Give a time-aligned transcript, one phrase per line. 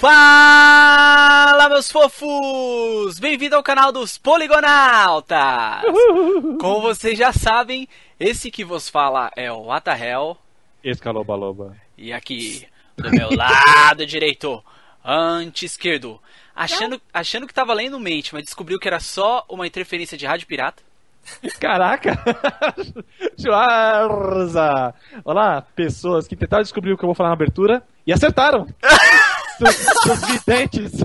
[0.00, 3.18] Fala, meus fofos!
[3.18, 5.82] Bem-vindo ao canal dos Poligonautas!
[6.58, 7.86] Como vocês já sabem,
[8.18, 10.38] esse que vos fala é o Atahel.
[10.82, 11.76] Esse Caloba Loba.
[11.98, 12.66] E aqui,
[12.96, 14.64] do meu lado direito,
[15.04, 16.18] anti-esquerdo,
[16.56, 20.46] achando, achando que tava lendo mente, mas descobriu que era só uma interferência de rádio
[20.46, 20.82] pirata.
[21.60, 22.16] Caraca!
[23.38, 24.94] Schwarza!
[25.22, 28.66] Olá, pessoas que tentaram descobrir o que eu vou falar na abertura e acertaram!
[29.60, 30.92] seus, seus videntes!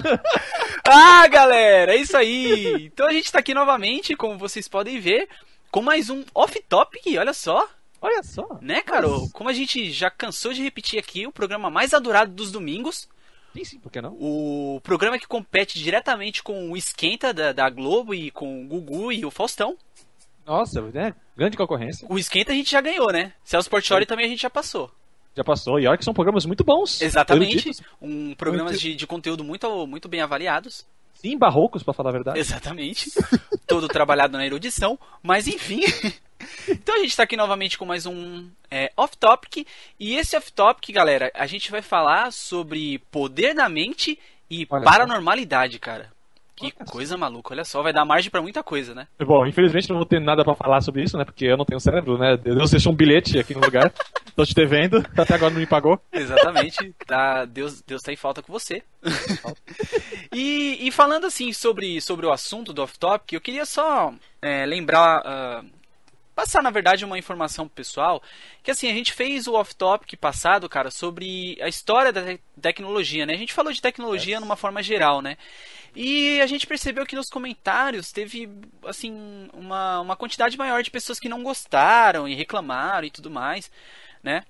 [0.87, 2.85] Ah, galera, é isso aí!
[2.85, 5.27] Então a gente tá aqui novamente, como vocês podem ver,
[5.71, 7.67] com mais um off-topic, olha só!
[7.99, 8.59] Olha só!
[8.61, 9.27] Né, Carol?
[9.33, 13.09] Como a gente já cansou de repetir aqui, o programa mais adorado dos domingos.
[13.55, 14.13] Sim, sim, por que não?
[14.19, 19.11] O programa que compete diretamente com o Esquenta da, da Globo e com o Gugu
[19.11, 19.75] e o Faustão.
[20.45, 21.15] Nossa, né?
[21.35, 22.07] Grande concorrência.
[22.07, 23.33] O Esquenta a gente já ganhou, né?
[23.43, 24.91] Celso Portioli também a gente já passou.
[25.35, 25.79] Já passou.
[25.79, 27.01] E olha que são programas muito bons.
[27.01, 27.53] Exatamente.
[27.53, 27.81] eruditos.
[28.01, 30.85] Um programas Muito- de, de conteúdo muito, muito bem avaliados.
[31.15, 32.39] Sim, barrocos, pra falar a verdade.
[32.39, 33.09] Exatamente.
[33.67, 34.97] Todo trabalhado na erudição.
[35.21, 35.81] Mas enfim.
[36.69, 39.67] então a gente tá aqui novamente com mais um é, off-topic.
[39.99, 44.17] E esse off-topic, galera, a gente vai falar sobre poder da mente
[44.49, 46.14] e Olha paranormalidade, cara.
[46.55, 49.07] Que coisa maluca, olha só, vai dar margem pra muita coisa, né?
[49.19, 51.25] Bom, infelizmente não vou ter nada pra falar sobre isso, né?
[51.25, 52.37] Porque eu não tenho cérebro, né?
[52.37, 53.91] Deus deixou um bilhete aqui no lugar.
[54.35, 55.05] Tô te devendo.
[55.17, 55.99] Até agora não me pagou.
[56.11, 56.93] Exatamente.
[57.05, 58.83] Tá, Deus, Deus tá em falta com você.
[60.33, 65.21] e, e falando assim sobre, sobre o assunto do off-topic, eu queria só é, lembrar.
[65.25, 65.63] ah,
[66.35, 68.21] passar, na verdade, uma informação pro pessoal.
[68.61, 73.25] Que assim, a gente fez o off-topic passado, cara, sobre a história da te- tecnologia,
[73.25, 73.33] né?
[73.33, 75.37] A gente falou de tecnologia numa forma geral, né?
[75.95, 78.49] E a gente percebeu que nos comentários teve,
[78.85, 83.71] assim, uma, uma quantidade maior de pessoas que não gostaram e reclamaram e tudo mais,
[84.21, 84.43] né?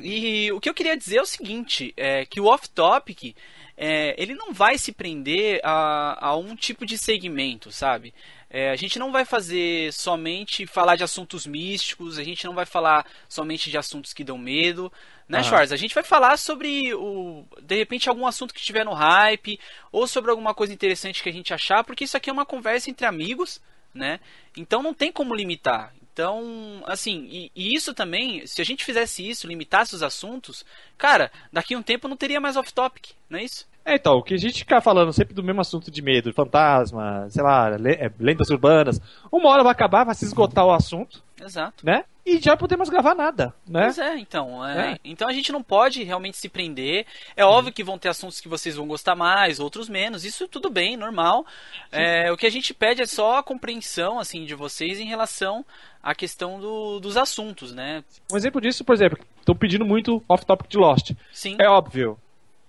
[0.00, 3.36] E o que eu queria dizer é o seguinte, é que o off-topic,
[3.76, 8.12] é, ele não vai se prender a, a um tipo de segmento, sabe?
[8.54, 12.66] É, a gente não vai fazer somente falar de assuntos místicos, a gente não vai
[12.66, 14.92] falar somente de assuntos que dão medo,
[15.26, 15.48] né, Aham.
[15.48, 15.72] Schwarz?
[15.72, 19.58] A gente vai falar sobre, o, de repente, algum assunto que estiver no hype,
[19.90, 22.90] ou sobre alguma coisa interessante que a gente achar, porque isso aqui é uma conversa
[22.90, 23.58] entre amigos,
[23.94, 24.20] né?
[24.54, 25.94] Então não tem como limitar.
[26.12, 30.62] Então, assim, e, e isso também, se a gente fizesse isso, limitasse os assuntos,
[30.98, 33.66] cara, daqui a um tempo não teria mais off-topic, não é isso?
[33.84, 37.26] É, então, o que a gente fica falando sempre do mesmo assunto de medo, fantasma,
[37.28, 39.00] sei lá, é, lendas urbanas,
[39.30, 41.84] uma hora vai acabar, vai se esgotar o assunto, Exato.
[41.84, 42.04] né?
[42.24, 43.82] E já podemos gravar nada, né?
[43.86, 44.64] Pois é, então.
[44.64, 44.92] é.
[44.92, 44.98] É.
[45.04, 47.04] Então a gente não pode realmente se prender.
[47.36, 50.24] É óbvio que vão ter assuntos que vocês vão gostar mais, outros menos.
[50.24, 51.44] Isso tudo bem, normal.
[51.90, 55.66] É, o que a gente pede é só a compreensão assim de vocês em relação
[56.00, 58.04] à questão do- dos assuntos, né?
[58.32, 61.10] Um exemplo disso, por exemplo, estão pedindo muito off-topic de Lost.
[61.32, 62.16] Sim, É óbvio,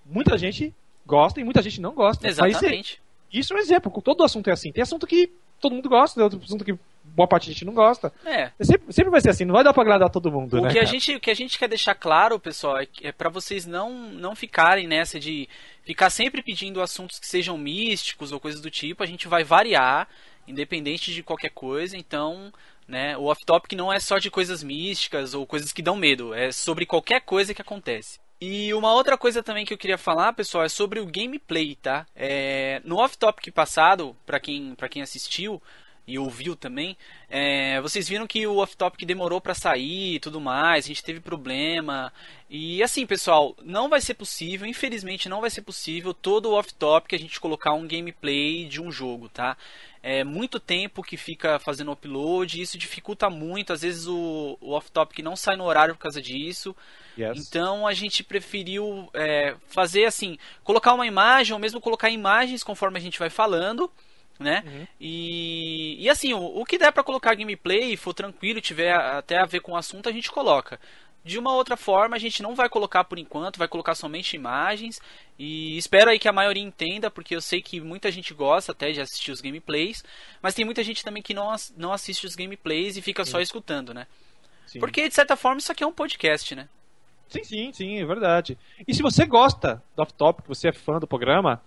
[0.04, 0.74] muita gente
[1.06, 2.26] gosta e muita gente não gosta.
[2.26, 3.00] Mas exatamente.
[3.32, 4.72] isso é um exemplo, todo assunto é assim.
[4.72, 7.74] Tem assunto que todo mundo gosta, tem outro assunto que boa parte da gente não
[7.74, 8.12] gosta.
[8.24, 8.50] É.
[8.60, 10.72] Sempre, sempre vai ser assim, não vai dar pra agradar todo mundo, O né?
[10.72, 13.66] que, a gente, o que a gente quer deixar claro, pessoal, é, é para vocês
[13.66, 15.48] não, não ficarem nessa de
[15.84, 19.02] ficar sempre pedindo assuntos que sejam místicos ou coisas do tipo.
[19.02, 20.08] A gente vai variar,
[20.46, 21.96] independente de qualquer coisa.
[21.96, 22.52] Então,
[22.88, 26.34] né, o off-topic não é só de coisas místicas ou coisas que dão medo.
[26.34, 28.18] É sobre qualquer coisa que acontece.
[28.46, 32.04] E uma outra coisa também que eu queria falar, pessoal, é sobre o gameplay, tá?
[32.14, 35.62] É, no off-topic passado, para quem, pra quem assistiu
[36.06, 36.94] e ouviu também,
[37.30, 41.20] é, vocês viram que o off-topic demorou pra sair e tudo mais, a gente teve
[41.20, 42.12] problema.
[42.50, 47.14] E assim, pessoal, não vai ser possível, infelizmente não vai ser possível todo o off-topic
[47.14, 49.56] a gente colocar um gameplay de um jogo, tá?
[50.02, 55.20] É muito tempo que fica fazendo upload, isso dificulta muito, às vezes o, o off-topic
[55.20, 56.76] não sai no horário por causa disso.
[57.18, 57.46] Yes.
[57.46, 62.98] Então a gente preferiu é, fazer assim, colocar uma imagem ou mesmo colocar imagens conforme
[62.98, 63.90] a gente vai falando,
[64.38, 64.62] né?
[64.66, 64.86] Uhum.
[65.00, 69.46] E, e assim, o, o que der pra colocar gameplay, for tranquilo, tiver até a
[69.46, 70.78] ver com o assunto, a gente coloca.
[71.24, 75.00] De uma outra forma, a gente não vai colocar por enquanto, vai colocar somente imagens.
[75.38, 78.92] E espero aí que a maioria entenda, porque eu sei que muita gente gosta até
[78.92, 80.04] de assistir os gameplays,
[80.42, 83.94] mas tem muita gente também que não, não assiste os gameplays e fica só escutando,
[83.94, 84.06] né?
[84.66, 84.80] Sim.
[84.80, 86.68] Porque de certa forma isso aqui é um podcast, né?
[87.34, 88.56] Sim, sim, sim, é verdade.
[88.86, 91.60] E se você gosta do off-topic, você é fã do programa,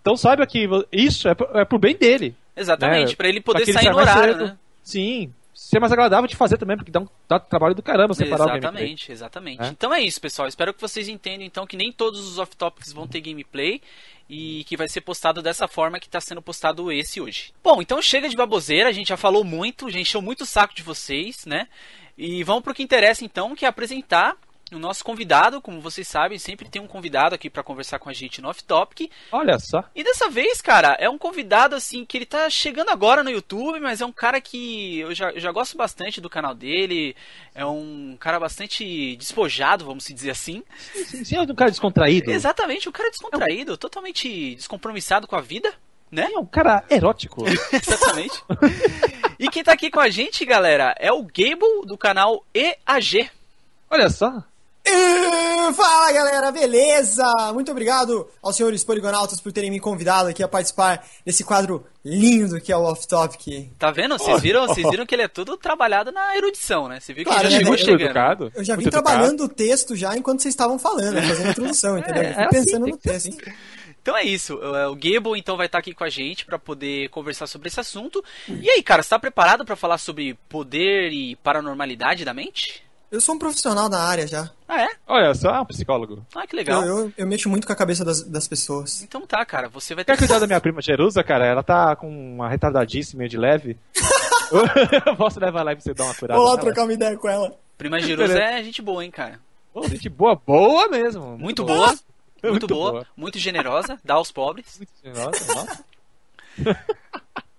[0.00, 2.34] então saiba que isso é, pro- é pro bem dele.
[2.56, 3.16] Exatamente, Né?
[3.16, 4.44] pra ele poder Pra sair no horário, cedo.
[4.46, 4.58] né?
[4.82, 5.32] Sim.
[5.54, 8.46] Ser mais agradável de fazer também, porque dá um dá trabalho do caramba separar o
[8.46, 8.68] gameplay.
[8.70, 9.62] Exatamente, exatamente.
[9.62, 9.66] É?
[9.68, 10.48] Então é isso, pessoal.
[10.48, 13.80] Espero que vocês entendam então que nem todos os off-topics vão ter gameplay
[14.28, 17.52] e que vai ser postado dessa forma que está sendo postado esse hoje.
[17.62, 20.74] Bom, então chega de baboseira, a gente já falou muito, já encheu muito o saco
[20.74, 21.68] de vocês, né?
[22.16, 24.36] E vamos pro que interessa então, que é apresentar
[24.72, 28.12] o nosso convidado, como vocês sabem, sempre tem um convidado aqui para conversar com a
[28.12, 29.10] gente no Off Topic.
[29.32, 29.84] Olha só.
[29.94, 33.80] E dessa vez, cara, é um convidado assim que ele tá chegando agora no YouTube,
[33.80, 37.16] mas é um cara que eu já, eu já gosto bastante do canal dele.
[37.54, 40.62] É um cara bastante despojado, vamos dizer assim.
[40.92, 42.30] Sim, sim, é um cara descontraído.
[42.30, 45.72] Exatamente, um cara descontraído, totalmente descompromissado com a vida,
[46.10, 46.28] né?
[46.32, 47.44] É um cara erótico.
[47.72, 48.42] Exatamente.
[49.38, 53.30] e quem tá aqui com a gente, galera, é o Gable do canal EAG.
[53.90, 54.44] Olha só.
[54.92, 57.24] E Fala galera, beleza?
[57.54, 62.60] Muito obrigado aos senhores poligonautas por terem me convidado aqui a participar desse quadro lindo
[62.60, 63.70] que é o Off Topic.
[63.78, 64.18] Tá vendo?
[64.18, 66.98] Vocês viram, vocês viram que ele é tudo trabalhado na erudição, né?
[66.98, 67.58] Você viu que Claro, ele já né?
[67.60, 68.00] chegou Muito chegando.
[68.02, 68.52] educado.
[68.54, 71.98] Eu já vim trabalhando o texto já enquanto vocês estavam falando, né, fazendo a introdução,
[71.98, 72.22] entendeu?
[72.24, 73.28] Eu fui é assim, pensando tem no texto.
[73.28, 73.38] assim.
[74.02, 74.54] Então é isso.
[74.56, 78.24] O Gable então vai estar aqui com a gente para poder conversar sobre esse assunto.
[78.48, 82.82] E aí, cara, você tá preparado para falar sobre poder e paranormalidade da mente?
[83.10, 84.48] Eu sou um profissional da área já.
[84.68, 84.88] Ah, é?
[85.08, 86.24] Olha só, um psicólogo.
[86.34, 86.84] Ah, que legal.
[86.84, 89.02] Eu, eu, eu mexo muito com a cabeça das, das pessoas.
[89.02, 91.44] Então tá, cara, você vai ter Quer cuidar da minha prima Jerusa, cara?
[91.44, 93.76] Ela tá com uma retardadice meio de leve.
[95.06, 96.40] Eu posso levar lá pra você dar uma curada.
[96.40, 97.52] Vou lá trocar uma ideia com ela.
[97.76, 99.40] Prima Jerusa é gente boa, hein, cara.
[99.72, 101.36] Pô, gente boa, boa mesmo.
[101.36, 101.88] Muito boa,
[102.42, 103.06] muito, Muito boa, boa.
[103.16, 104.78] muito generosa, dá aos pobres.
[104.78, 105.84] Muito generosa, nossa.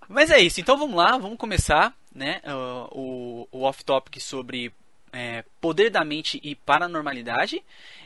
[0.07, 4.73] Mas é isso, então vamos lá, vamos começar, né, uh, o, o off-topic sobre
[5.11, 7.63] é, poder da mente e paranormalidade.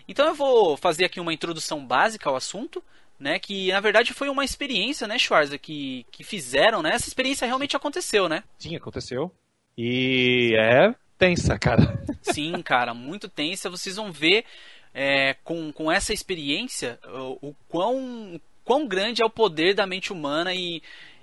[0.08, 2.84] Então eu vou fazer aqui uma introdução básica ao assunto,
[3.20, 7.48] né, que na verdade foi uma experiência, né, Schwarza, que, que fizeram, né, essa experiência
[7.48, 8.44] realmente aconteceu, né?
[8.60, 9.32] Sim, aconteceu.
[9.78, 12.04] E é tensa, cara.
[12.22, 13.70] Sim, cara, muito tensa.
[13.70, 14.46] Vocês vão ver
[14.94, 20.14] é, com, com essa experiência o, o quão, quão grande é o poder da mente
[20.14, 20.82] humana e,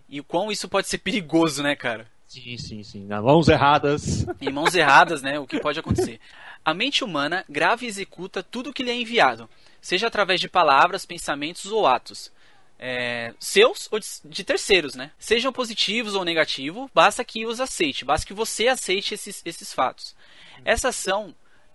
[0.08, 2.06] e o quão isso pode ser perigoso, né, cara?
[2.32, 3.05] Sim, sim, sim.
[3.05, 4.25] Nas mãos erradas.
[4.40, 5.38] Em mãos erradas, né?
[5.38, 6.19] O que pode acontecer.
[6.64, 9.50] A mente humana grava e executa tudo o que lhe é enviado,
[9.82, 12.32] seja através de palavras, pensamentos ou atos.
[12.79, 15.11] É, seus ou de, de terceiros, né?
[15.19, 20.17] Sejam positivos ou negativos, basta que os aceite, basta que você aceite esses, esses fatos.
[20.64, 21.34] Essa ação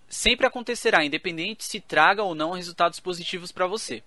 [0.10, 4.02] sempre acontecerá, independente se traga ou não resultados positivos para você.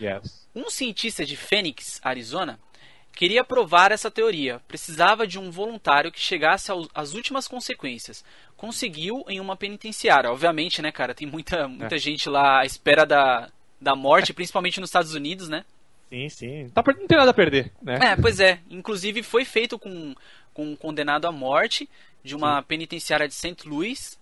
[0.00, 0.46] Yes.
[0.54, 2.60] Um cientista de Phoenix, Arizona,
[3.14, 4.60] queria provar essa teoria.
[4.68, 8.24] Precisava de um voluntário que chegasse às últimas consequências.
[8.56, 10.30] Conseguiu em uma penitenciária.
[10.30, 11.14] Obviamente, né, cara?
[11.14, 13.50] Tem muita, muita gente lá à espera da,
[13.80, 15.64] da morte, principalmente nos Estados Unidos, né?
[16.08, 16.68] Sim, sim.
[16.70, 17.98] Tá Não tem nada a perder, né?
[18.02, 18.60] É, pois é.
[18.70, 20.14] Inclusive foi feito com,
[20.54, 21.88] com um condenado à morte
[22.22, 23.68] de uma penitenciária de St.
[23.68, 24.18] Louis,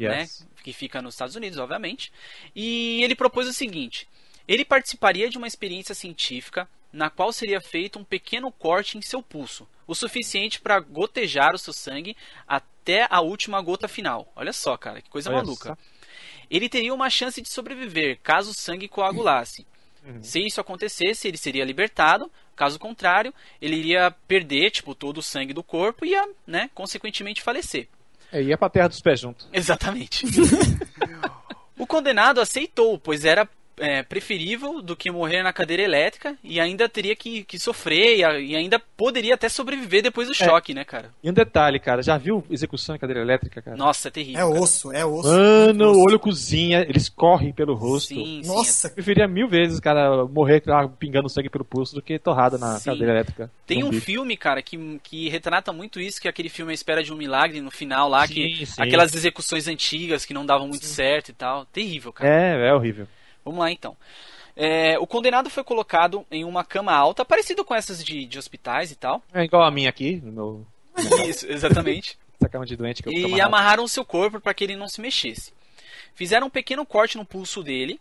[0.00, 0.08] Yes.
[0.40, 2.12] né, que fica nos Estados Unidos, obviamente.
[2.54, 4.08] E ele propôs o seguinte:
[4.46, 9.22] ele participaria de uma experiência científica na qual seria feito um pequeno corte em seu
[9.22, 14.32] pulso, o suficiente para gotejar o seu sangue até a última gota final.
[14.34, 15.70] Olha só, cara, que coisa Olha maluca.
[15.70, 15.76] só.
[16.50, 19.66] Ele teria uma chance de sobreviver caso o sangue coagulasse.
[20.04, 20.22] Uhum.
[20.22, 22.30] Se isso acontecesse, ele seria libertado.
[22.56, 27.42] Caso contrário, ele iria perder, tipo, todo o sangue do corpo e ia, né, consequentemente
[27.42, 27.88] falecer.
[28.32, 29.46] É, ia pra terra dos pés junto.
[29.52, 30.24] Exatamente.
[31.78, 33.48] o condenado aceitou, pois era
[33.80, 38.50] é, preferível do que morrer na cadeira elétrica e ainda teria que, que sofrer e,
[38.50, 41.10] e ainda poderia até sobreviver depois do choque, né, cara?
[41.22, 43.76] E um detalhe, cara, já viu execução em cadeira elétrica, cara?
[43.76, 44.40] Nossa, é terrível.
[44.40, 44.60] É cara.
[44.62, 45.28] osso, é osso.
[45.28, 46.00] Mano, Osso.
[46.00, 48.08] o olho cozinha, eles correm pelo rosto.
[48.14, 48.48] Sim, sim.
[48.48, 52.58] Nossa, Eu preferia mil vezes, cara, morrer ah, pingando sangue pelo pulso do que torrada
[52.58, 52.90] na Sim.
[52.90, 53.50] cadeira elétrica.
[53.66, 54.00] Tem um Zumbi.
[54.00, 57.16] filme, cara, que, que retrata muito isso, que é aquele filme A Espera de um
[57.16, 58.82] Milagre no final lá, que Sim, sim.
[58.82, 61.64] aquelas execuções antigas que não davam muito certo e tal.
[61.66, 62.28] Terrível, cara.
[62.30, 63.06] É, é horrível.
[63.48, 63.96] Vamos lá então.
[64.54, 68.90] É, o condenado foi colocado em uma cama alta, parecido com essas de, de hospitais
[68.90, 69.22] e tal.
[69.32, 70.66] É igual a minha aqui, no meu,
[71.28, 72.18] Isso, exatamente.
[72.40, 75.00] essa cama de doente que eu e amarraram seu corpo para que ele não se
[75.00, 75.52] mexesse.
[76.14, 78.00] Fizeram um pequeno corte no pulso dele,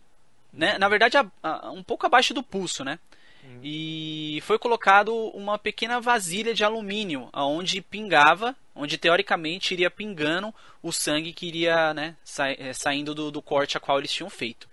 [0.51, 0.77] né?
[0.79, 2.97] Na verdade, a- a- um pouco abaixo do pulso, né?
[3.63, 10.91] E foi colocado uma pequena vasilha de alumínio, aonde pingava, onde teoricamente iria pingando o
[10.91, 14.67] sangue que iria, né, sa- eh, saindo do, do corte a qual eles tinham feito.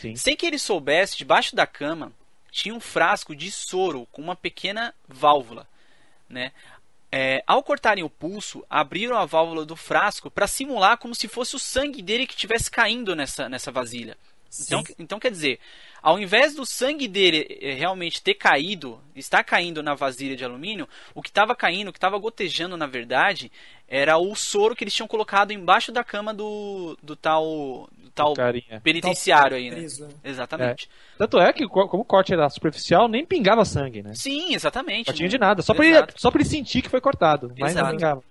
[0.00, 0.14] Sim.
[0.16, 2.12] Sem que ele soubesse, debaixo da cama
[2.50, 5.66] tinha um frasco de soro com uma pequena válvula,
[6.28, 6.52] né?
[7.10, 11.54] É, ao cortarem o pulso, abriram a válvula do frasco para simular como se fosse
[11.54, 14.16] o sangue dele que estivesse caindo nessa, nessa vasilha.
[14.60, 15.58] Então, então, quer dizer,
[16.02, 20.88] ao invés do sangue dele eh, realmente ter caído, estar caindo na vasilha de alumínio,
[21.14, 23.50] o que estava caindo, o que estava gotejando na verdade,
[23.88, 28.34] era o soro que eles tinham colocado embaixo da cama do, do tal, do tal
[28.34, 28.80] carinha.
[28.82, 29.76] penitenciário aí, né?
[29.76, 30.14] preso, né?
[30.24, 30.88] Exatamente.
[31.18, 34.12] Tanto é que, co- como o corte era superficial, nem pingava sangue, né?
[34.14, 35.08] Sim, exatamente.
[35.08, 35.62] Não tinha Não- de nada.
[35.62, 36.14] Só pra, ele, Exato.
[36.20, 37.52] só pra ele sentir que foi cortado.
[37.58, 37.86] Mas Exato.
[37.86, 38.22] não pingava.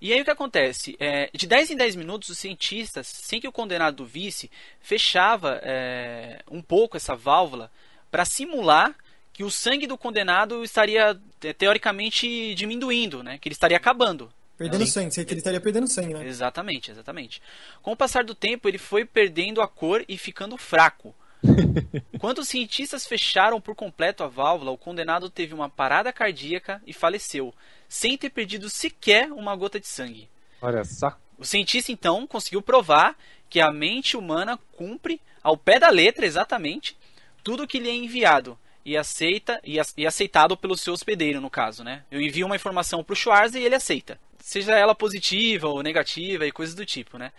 [0.00, 0.96] E aí o que acontece?
[0.98, 6.40] É, de 10 em 10 minutos, os cientistas, sem que o condenado visse, fechava é,
[6.50, 7.70] um pouco essa válvula
[8.10, 8.94] para simular
[9.32, 11.18] que o sangue do condenado estaria
[11.56, 13.38] teoricamente diminuindo, né?
[13.38, 14.32] Que ele estaria acabando.
[14.56, 14.90] Perdendo Sim.
[14.90, 16.26] sangue, que ele estaria perdendo sangue, né?
[16.26, 17.40] Exatamente, exatamente.
[17.80, 21.14] Com o passar do tempo, ele foi perdendo a cor e ficando fraco.
[22.20, 26.92] Quando os cientistas fecharam por completo a válvula, o condenado teve uma parada cardíaca e
[26.92, 27.54] faleceu,
[27.90, 30.30] sem ter perdido sequer uma gota de sangue.
[30.62, 31.14] Olha só.
[31.36, 33.14] O cientista então conseguiu provar
[33.50, 36.96] que a mente humana cumpre ao pé da letra exatamente
[37.44, 42.04] tudo que lhe é enviado e aceita e, aceitado pelo seu hospedeiro no caso, né?
[42.10, 46.46] Eu envio uma informação para o Schwarz e ele aceita seja ela positiva ou negativa
[46.46, 47.32] e coisas do tipo, né?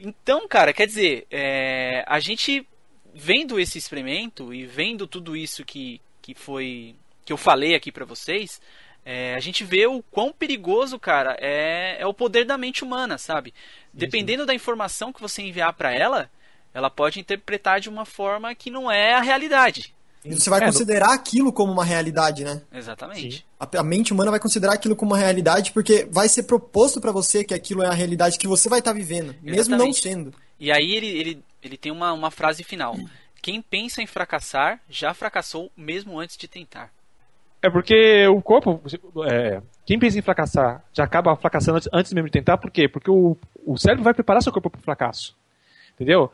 [0.00, 2.66] Então, cara, quer dizer, é, a gente
[3.14, 8.04] vendo esse experimento e vendo tudo isso que, que foi que eu falei aqui para
[8.04, 8.60] vocês,
[9.08, 13.16] é, a gente vê o quão perigoso, cara, é, é o poder da mente humana,
[13.16, 13.54] sabe?
[13.94, 16.28] Dependendo da informação que você enviar para ela,
[16.74, 19.94] ela pode interpretar de uma forma que não é a realidade.
[20.24, 21.12] Você vai é, considerar do...
[21.12, 22.60] aquilo como uma realidade, né?
[22.72, 23.46] Exatamente.
[23.60, 27.12] A, a, mente humana vai considerar aquilo como uma realidade porque vai ser proposto para
[27.12, 29.56] você que aquilo é a realidade que você vai estar tá vivendo, Exatamente.
[29.56, 30.34] mesmo não sendo.
[30.58, 32.96] E aí ele, ele, ele tem uma, uma frase final.
[33.40, 36.95] Quem pensa em fracassar já fracassou mesmo antes de tentar.
[37.62, 38.80] É porque o corpo,
[39.28, 42.88] é, quem pensa em fracassar já acaba fracassando antes mesmo de tentar, por quê?
[42.88, 45.36] Porque o, o cérebro vai preparar seu corpo para o fracasso.
[45.94, 46.30] Entendeu?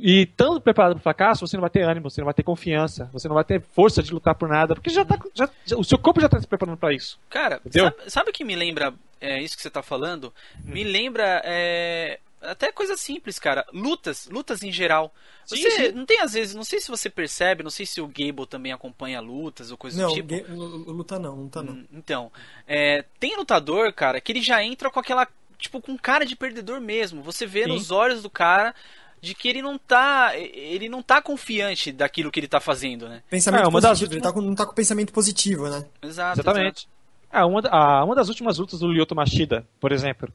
[0.00, 2.42] E tanto preparado para o fracasso, você não vai ter ânimo, você não vai ter
[2.42, 5.76] confiança, você não vai ter força de lutar por nada, porque já tá, já, já
[5.76, 7.20] o seu corpo já está se preparando para isso.
[7.28, 10.32] Cara, sabe, sabe, o que me lembra é, isso que você está falando?
[10.64, 13.66] Me lembra é, até coisa simples, cara.
[13.72, 15.12] Lutas, lutas em geral.
[15.44, 15.92] Você sim, sim.
[15.92, 18.72] não tem às vezes, não sei se você percebe, não sei se o Gable também
[18.72, 20.48] acompanha lutas ou coisa não, do tipo.
[20.52, 21.72] Não, luta não, luta não.
[21.72, 22.32] Hum, então,
[22.66, 25.26] é, tem lutador, cara, que ele já entra com aquela
[25.58, 27.22] tipo, com cara de perdedor mesmo.
[27.22, 27.70] Você vê Sim.
[27.70, 28.74] nos olhos do cara
[29.20, 33.22] de que ele não tá ele não tá confiante daquilo que ele tá fazendo, né?
[33.30, 34.12] Pensamento é, positivo, das...
[34.12, 35.84] ele tá com, não tá com pensamento positivo, né?
[36.02, 36.40] Exato.
[36.40, 36.86] Exatamente.
[36.86, 36.94] Exato.
[37.32, 40.28] É, uma, a, uma das últimas lutas do Lyoto Machida, por exemplo,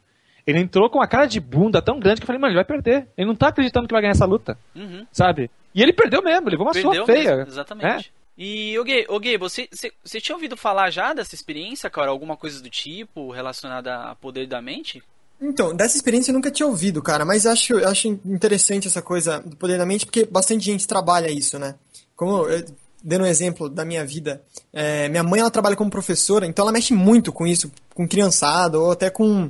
[0.49, 2.65] ele entrou com a cara de bunda tão grande que eu falei, mano, ele vai
[2.65, 3.07] perder.
[3.17, 4.57] Ele não tá acreditando que vai ganhar essa luta.
[4.75, 5.05] Uhum.
[5.11, 5.49] Sabe?
[5.73, 7.37] E ele perdeu mesmo, levou uma perdeu feia.
[7.37, 8.11] Mesmo, exatamente.
[8.15, 8.19] É?
[8.41, 12.09] E, o Gay, o Gay você, você, você tinha ouvido falar já dessa experiência, cara?
[12.09, 15.03] Alguma coisa do tipo relacionada a poder da mente?
[15.41, 19.55] Então, dessa experiência eu nunca tinha ouvido, cara, mas acho, acho interessante essa coisa do
[19.55, 21.75] poder da mente, porque bastante gente trabalha isso, né?
[22.15, 22.65] Como, eu,
[23.01, 24.41] dando um exemplo da minha vida,
[24.73, 28.77] é, minha mãe ela trabalha como professora, então ela mexe muito com isso, com criançada,
[28.77, 29.49] ou até com,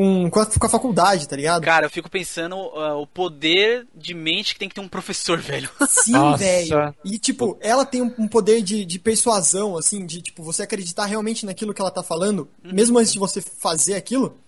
[0.00, 1.62] com, com, a, com a faculdade, tá ligado?
[1.62, 5.36] Cara, eu fico pensando uh, o poder de mente que tem que ter um professor,
[5.38, 5.68] velho.
[5.86, 6.94] Sim, velho.
[7.04, 11.04] E, tipo, ela tem um, um, poder de, de persuasão, assim, de, tipo, você acreditar
[11.04, 12.72] realmente naquilo que ela tá falando, uhum.
[12.72, 14.38] mesmo antes de você fazer aquilo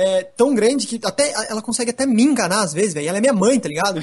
[0.00, 3.08] é tão grande que até ela consegue até me enganar às vezes, velho.
[3.08, 4.00] Ela é minha mãe, tá ligado?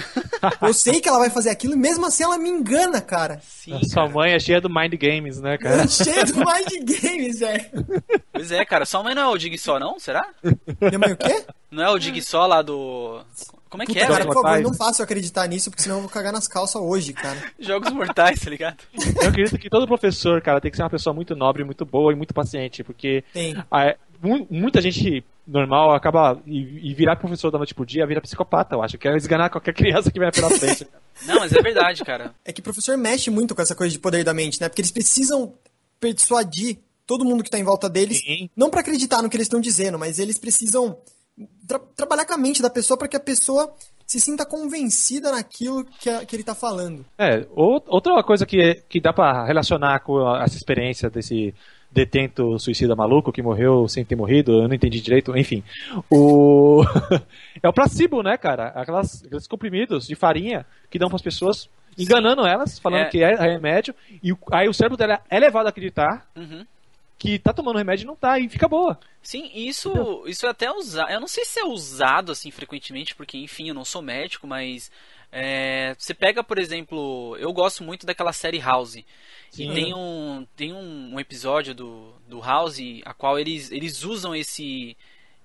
[0.61, 3.39] Eu sei que ela vai fazer aquilo e mesmo assim ela me engana, cara.
[3.41, 4.09] Sim, Sua cara.
[4.09, 5.83] mãe é cheia do mind games, né, cara?
[5.83, 7.65] É cheia do mind games, velho.
[8.33, 8.85] Pois é, cara.
[8.85, 9.97] Sua mãe não é o Dig não?
[9.97, 10.27] Será?
[10.81, 11.45] Minha mãe o quê?
[11.71, 13.21] Não é o Dig lá do.
[13.69, 15.97] Como é que Puta, é, cara, por favor, não faça eu acreditar nisso, porque senão
[15.97, 17.37] eu vou cagar nas calças hoje, cara.
[17.59, 18.77] Jogos mortais, tá ligado?
[19.21, 22.13] Eu acredito que todo professor, cara, tem que ser uma pessoa muito nobre, muito boa
[22.13, 23.23] e muito paciente, porque
[23.71, 23.95] a,
[24.49, 28.81] muita gente normal acaba e, e, virar professor da noite pro dia vira psicopata, eu
[28.81, 28.97] acho.
[28.97, 30.87] Quer esganar qualquer criança que vem pela frente.
[31.25, 32.33] Não, mas é verdade, cara.
[32.43, 34.67] É que o professor mexe muito com essa coisa de poder da mente, né?
[34.67, 35.53] Porque eles precisam
[35.99, 38.49] persuadir todo mundo que tá em volta deles, Sim.
[38.55, 40.97] não para acreditar no que eles estão dizendo, mas eles precisam
[41.67, 43.73] tra trabalhar com a mente da pessoa para que a pessoa
[44.05, 47.05] se sinta convencida naquilo que, a, que ele tá falando.
[47.17, 51.53] É, outra coisa que, que dá para relacionar com essa experiência desse
[51.95, 55.63] detento suicida maluco que morreu sem ter morrido, eu não entendi direito, enfim.
[56.11, 56.83] O
[57.63, 58.67] é o placebo, né, cara?
[58.67, 63.09] Aquelas, aqueles comprimidos de farinha que dão para as pessoas, enganando elas, falando é.
[63.09, 66.65] que é remédio, e aí o cérebro dela é levado a acreditar uhum.
[67.17, 68.99] que tá tomando remédio e não tá, e fica boa.
[69.23, 71.09] Sim, isso, isso é até usado.
[71.09, 74.91] Eu não sei se é usado assim frequentemente, porque enfim, eu não sou médico, mas
[75.31, 78.97] é, você pega, por exemplo, eu gosto muito daquela série House.
[79.51, 79.71] Sim.
[79.71, 84.97] E tem um, tem um, episódio do, do House a qual eles, eles usam esse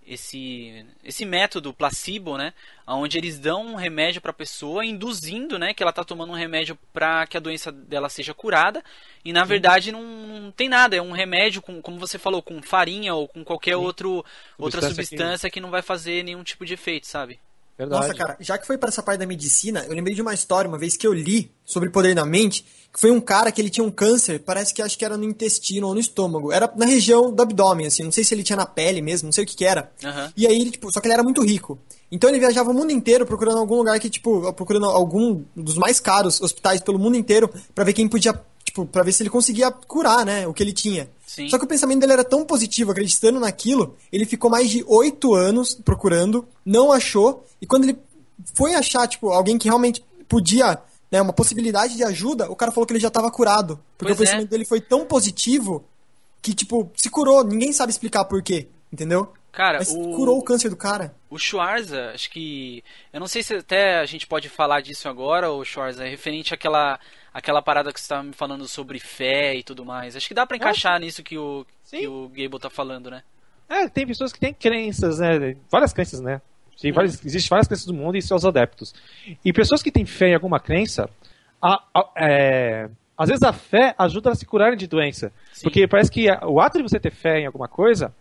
[0.07, 2.53] esse esse método placebo, né,
[2.87, 6.37] onde eles dão um remédio para a pessoa, induzindo, né, que ela está tomando um
[6.37, 8.83] remédio para que a doença dela seja curada,
[9.25, 9.49] e na Sim.
[9.49, 13.29] verdade não, não, tem nada, é um remédio com, como você falou, com farinha ou
[13.29, 14.25] com qualquer outro
[14.59, 15.55] outra substância que...
[15.55, 17.39] que não vai fazer nenhum tipo de efeito, sabe?
[17.81, 18.09] Verdade.
[18.09, 20.69] Nossa, cara, já que foi pra essa parte da medicina, eu lembrei de uma história,
[20.69, 23.71] uma vez que eu li sobre poder da mente, que foi um cara que ele
[23.71, 26.53] tinha um câncer, parece que acho que era no intestino ou no estômago.
[26.53, 29.33] Era na região do abdômen, assim, não sei se ele tinha na pele mesmo, não
[29.33, 29.91] sei o que que era.
[30.05, 30.31] Aham.
[30.37, 31.79] E aí, ele, tipo, só que ele era muito rico.
[32.13, 35.99] Então ele viajava o mundo inteiro procurando algum lugar que, tipo, procurando algum dos mais
[35.99, 39.71] caros hospitais pelo mundo inteiro pra ver quem podia, tipo, pra ver se ele conseguia
[39.71, 41.09] curar, né, o que ele tinha.
[41.31, 41.49] Sim.
[41.49, 45.33] Só que o pensamento dele era tão positivo, acreditando naquilo, ele ficou mais de oito
[45.33, 47.97] anos procurando, não achou, e quando ele
[48.53, 52.85] foi achar, tipo, alguém que realmente podia, né, uma possibilidade de ajuda, o cara falou
[52.85, 53.79] que ele já tava curado.
[53.97, 54.27] Porque Pois o é.
[54.27, 55.85] pensamento dele foi tão positivo
[56.43, 59.33] que, tipo, se curou, ninguém sabe explicar por quê, entendeu?
[59.53, 61.15] Cara, Mas o, curou o câncer do cara.
[61.31, 62.83] o Schwarza, acho que.
[63.13, 66.99] Eu não sei se até a gente pode falar disso agora, o Schwarza, referente àquela,
[67.33, 70.17] àquela parada que você estava me falando sobre fé e tudo mais.
[70.17, 72.01] Acho que dá pra encaixar nisso que o, Sim.
[72.01, 73.23] que o Gable tá falando, né?
[73.69, 75.57] É, tem pessoas que têm crenças, né?
[75.71, 76.41] Várias crenças, né?
[76.81, 78.95] Tem várias, Existem várias crenças do mundo e seus adeptos.
[79.45, 81.09] E pessoas que têm fé em alguma crença,
[81.63, 85.31] a- a- é, às vezes a fé ajuda a se curarem de doença.
[85.53, 85.63] Sim.
[85.63, 88.15] Porque parece que o ato de você ter fé em alguma coisa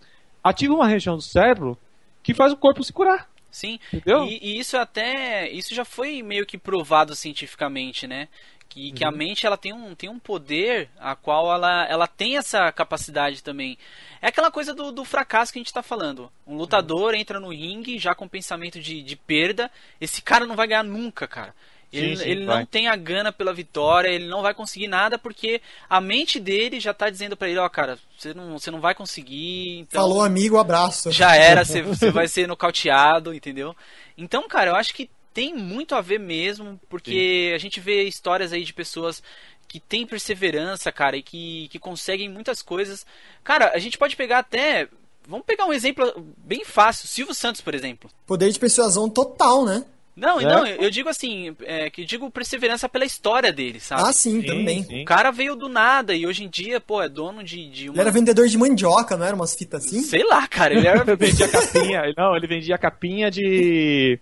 [0.43, 1.77] ativa uma região do cérebro
[2.21, 3.29] que faz o corpo se curar.
[3.49, 3.79] Sim.
[3.93, 5.49] E, e isso até.
[5.49, 8.27] Isso já foi meio que provado cientificamente, né?
[8.69, 12.37] Que, que a mente ela tem um, tem um poder a qual ela, ela tem
[12.37, 13.77] essa capacidade também.
[14.21, 16.31] É aquela coisa do, do fracasso que a gente tá falando.
[16.45, 19.71] Um lutador entra no ringue já com pensamento de, de perda.
[19.99, 21.55] Esse cara não vai ganhar nunca, cara.
[21.91, 25.17] Ele, Sim, sim, ele não tem a gana pela vitória, ele não vai conseguir nada
[25.17, 25.59] porque
[25.89, 28.93] a mente dele já tá dizendo pra ele, ó, cara, você não, você não vai
[28.93, 29.79] conseguir.
[29.79, 31.11] Então Falou, amigo, abraço.
[31.11, 33.75] já era, você, você vai ser nocauteado, entendeu?
[34.15, 35.09] Então, cara, eu acho que
[35.39, 39.23] tem muito a ver mesmo, porque a gente vê histórias aí de pessoas
[39.69, 43.05] que têm perseverança, cara, e que, que conseguem muitas coisas.
[43.41, 44.89] Cara, a gente pode pegar até.
[45.25, 47.07] Vamos pegar um exemplo bem fácil.
[47.07, 48.09] Silvio Santos, por exemplo.
[48.27, 49.85] Poder de persuasão total, né?
[50.13, 50.43] Não, É.
[50.43, 54.01] não, eu digo assim, é, que eu digo perseverança pela história dele, sabe?
[54.05, 54.83] Ah, sim, também.
[54.83, 55.03] sim.
[55.03, 57.93] O cara veio do nada e hoje em dia, pô, é dono de, de uma.
[57.93, 60.01] Ele era vendedor de mandioca, não era umas fitas assim?
[60.03, 62.01] Sei lá, cara, ele era Ele vendia capinha.
[62.17, 64.19] Não, ele vendia capinha de.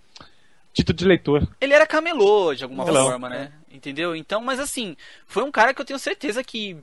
[0.77, 1.47] Título de leitor.
[1.59, 3.51] ele era camelô de alguma forma, né?
[3.71, 4.15] Entendeu?
[4.15, 6.77] Então, mas assim, foi um cara que eu tenho certeza que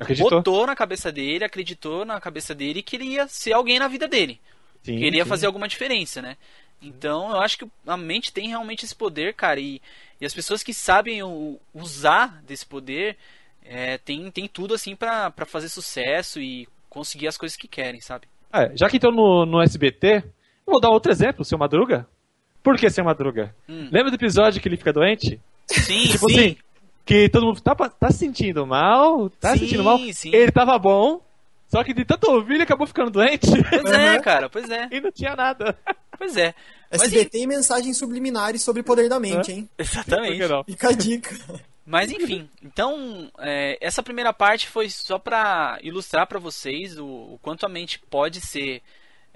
[0.00, 0.40] Acreditou.
[0.40, 4.08] botou na cabeça dele, acreditou na cabeça dele que ele ia ser alguém na vida
[4.08, 4.40] dele.
[4.82, 5.28] Sim, que ele ia sim.
[5.28, 6.36] fazer alguma diferença, né?
[6.80, 9.80] Então, eu acho que a mente tem realmente esse poder, cara, e,
[10.20, 13.16] e as pessoas que sabem o- usar desse poder
[13.64, 18.00] é, tem, tem tudo assim pra pra fazer sucesso e conseguir as coisas que querem,
[18.00, 18.26] sabe?
[18.52, 20.22] É, já que estou no, no SBT,
[20.66, 22.06] eu vou dar outro exemplo, seu Madruga.
[22.66, 23.54] Por que seu Madruga?
[23.68, 23.88] Hum.
[23.92, 25.40] Lembra do episódio que ele fica doente?
[25.68, 26.36] Sim, Tipo sim.
[26.36, 26.56] assim,
[27.04, 29.98] que todo mundo tá, tá se sentindo mal, tá se Sim, sentindo mal.
[30.12, 30.34] sim.
[30.34, 31.20] Ele tava bom,
[31.68, 34.20] só que de tanto ouvir ele acabou ficando doente Pois é, Uhum.
[34.22, 34.88] cara, pois é.
[34.90, 35.78] e não tinha nada.
[36.18, 36.54] Pois é.
[36.90, 39.68] Mas, SBT e mensagens subliminares sobre poder da mente, hein?
[39.78, 40.40] Exatamente.
[40.66, 41.36] Fica a dica.
[41.86, 47.38] Mas enfim, então é, essa primeira parte foi só pra ilustrar pra vocês o, o
[47.40, 48.82] quanto a mente pode ser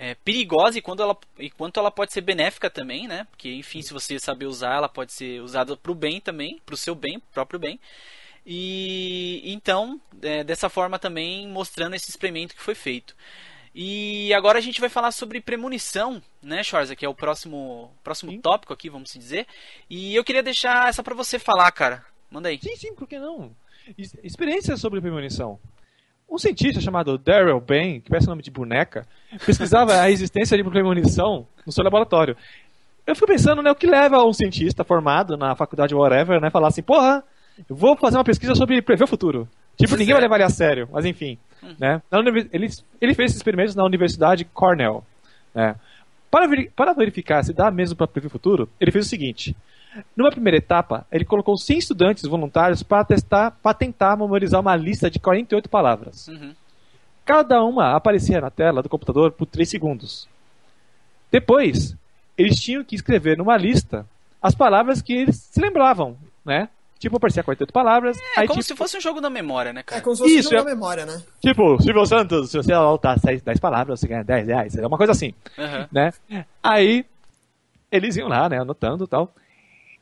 [0.01, 3.27] é, perigosa e quanto, ela, e quanto ela pode ser benéfica também, né?
[3.31, 6.95] Porque enfim, se você saber usar, ela pode ser usada pro bem também, pro seu
[6.95, 7.79] bem, pro próprio bem.
[8.47, 13.15] E então, é, dessa forma também mostrando esse experimento que foi feito.
[13.75, 18.33] E agora a gente vai falar sobre premonição, né, Schwarza, que é o próximo, próximo
[18.33, 18.41] Sim.
[18.41, 19.47] tópico aqui, vamos dizer.
[19.89, 22.03] E eu queria deixar essa pra você falar, cara.
[22.31, 22.59] Manda aí.
[22.59, 23.55] Sim, sim, por que não?
[24.25, 25.61] Experiência sobre premonição.
[26.31, 29.05] Um cientista chamado Daryl Bain, que parece nome de boneca,
[29.45, 32.37] pesquisava a existência de premonição no seu laboratório.
[33.07, 36.69] Eu fico pensando, né, o que leva um cientista formado na faculdade whatever, né, falar
[36.69, 37.25] assim, porra,
[37.69, 39.49] eu vou fazer uma pesquisa sobre prever o futuro.
[39.77, 41.37] Tipo, ninguém vai levar ele a sério, mas enfim.
[41.79, 42.01] Né?
[42.53, 42.69] Ele,
[43.01, 45.05] ele fez esses experimentos na Universidade Cornell.
[45.55, 45.75] Né?
[46.31, 49.57] Para, veri- para verificar se dá mesmo para prever o futuro, ele fez o seguinte.
[50.16, 55.11] Numa primeira etapa, ele colocou 100 estudantes voluntários para testar, para tentar memorizar uma lista
[55.11, 56.29] de 48 palavras.
[56.29, 56.55] Uhum.
[57.24, 60.29] Cada uma aparecia na tela do computador por 3 segundos.
[61.31, 61.96] Depois,
[62.37, 64.07] eles tinham que escrever numa lista
[64.42, 66.68] as palavras que eles se lembravam, né?
[66.98, 68.18] Tipo, aparecia 48 palavras.
[68.37, 70.03] É aí, como tipo, se fosse um jogo da memória, né, É cara?
[70.03, 71.22] como se fosse Isso, um jogo é- da memória, né?
[71.40, 74.76] tipo, Silvio Santos, se você anotar 10 10 palavras, você ganha 10 reais.
[74.76, 75.88] É uma coisa assim, Aham.
[75.90, 76.12] né?
[76.62, 77.05] Aí,
[77.90, 79.33] eles iam lá, né, anotando e tal.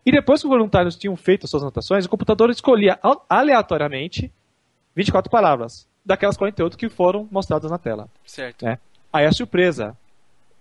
[0.09, 4.33] E depois que os voluntários tinham feito as suas anotações, o computador escolhia al- aleatoriamente
[4.97, 8.09] 24 palavras, daquelas 48 que foram mostradas na tela.
[8.25, 8.64] Certo.
[8.64, 8.79] né?
[9.12, 9.94] Aí a surpresa.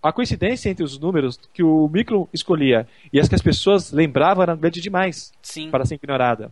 [0.04, 4.44] A coincidência entre os números que o micro escolhia e as que as pessoas lembravam
[4.44, 5.72] era grande demais Sim.
[5.72, 6.52] para ser ignorada.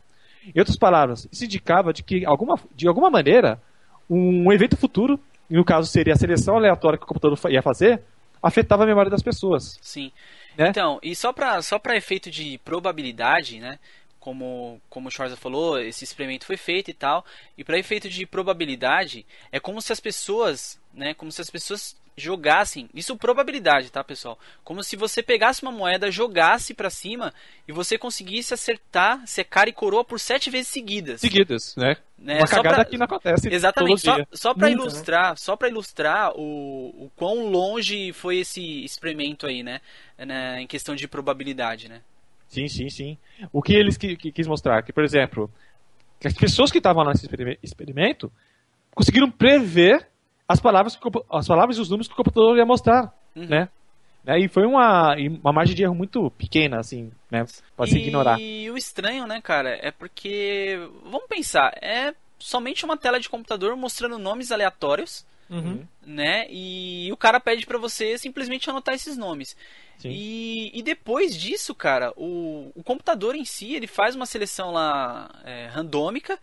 [0.56, 3.62] Em outras palavras, isso indicava de que, alguma, de alguma maneira,
[4.10, 8.02] um evento futuro, no caso seria a seleção aleatória que o computador ia fazer,
[8.42, 9.78] afetava a memória das pessoas.
[9.82, 10.12] Sim.
[10.58, 10.70] Né?
[10.70, 13.80] Então, e só para só efeito de probabilidade, né?
[14.20, 17.24] Como, como o Schwarzer falou, esse experimento foi feito e tal.
[17.58, 21.14] E para efeito de probabilidade, é como se as pessoas, né?
[21.14, 24.40] Como se as pessoas jogassem, isso probabilidade, tá, pessoal?
[24.64, 27.34] Como se você pegasse uma moeda, jogasse para cima
[27.68, 31.20] e você conseguisse acertar, secar e coroa por sete vezes seguidas.
[31.22, 31.98] Seguidas, né?
[32.18, 32.38] né?
[32.38, 34.28] Uma Só cagada pra- que não acontece Exatamente, só, dia.
[34.32, 34.74] só para né?
[34.74, 39.82] ilustrar, só para ilustrar o, o quão longe foi esse experimento aí, né?
[40.18, 42.02] né, Em questão de probabilidade, né?
[42.48, 43.18] Sim, sim, sim.
[43.52, 44.82] O que eles qui- qui- quis mostrar?
[44.84, 45.52] Que, por exemplo,
[46.20, 48.32] que as pessoas que estavam nesse experime- experimento
[48.94, 50.08] conseguiram prever
[50.48, 53.46] as palavras, que as palavras e os números que o computador ia mostrar, Uhum.
[53.48, 53.70] né?
[54.24, 57.46] Né, E foi uma, e uma margem de erro muito pequena, assim, né?
[57.78, 58.38] Pra se e ignorar.
[58.72, 64.18] o estranho, né, cara, é porque vamos pensar, é somente uma tela de computador mostrando
[64.18, 65.86] nomes aleatórios, Uhum.
[66.04, 66.48] né?
[66.50, 69.56] E o cara pede pra você simplesmente anotar esses nomes.
[70.00, 70.10] Sim.
[70.10, 75.30] E, e depois disso, cara, o, o computador em si, ele faz uma seleção lá
[75.44, 76.40] é, randômica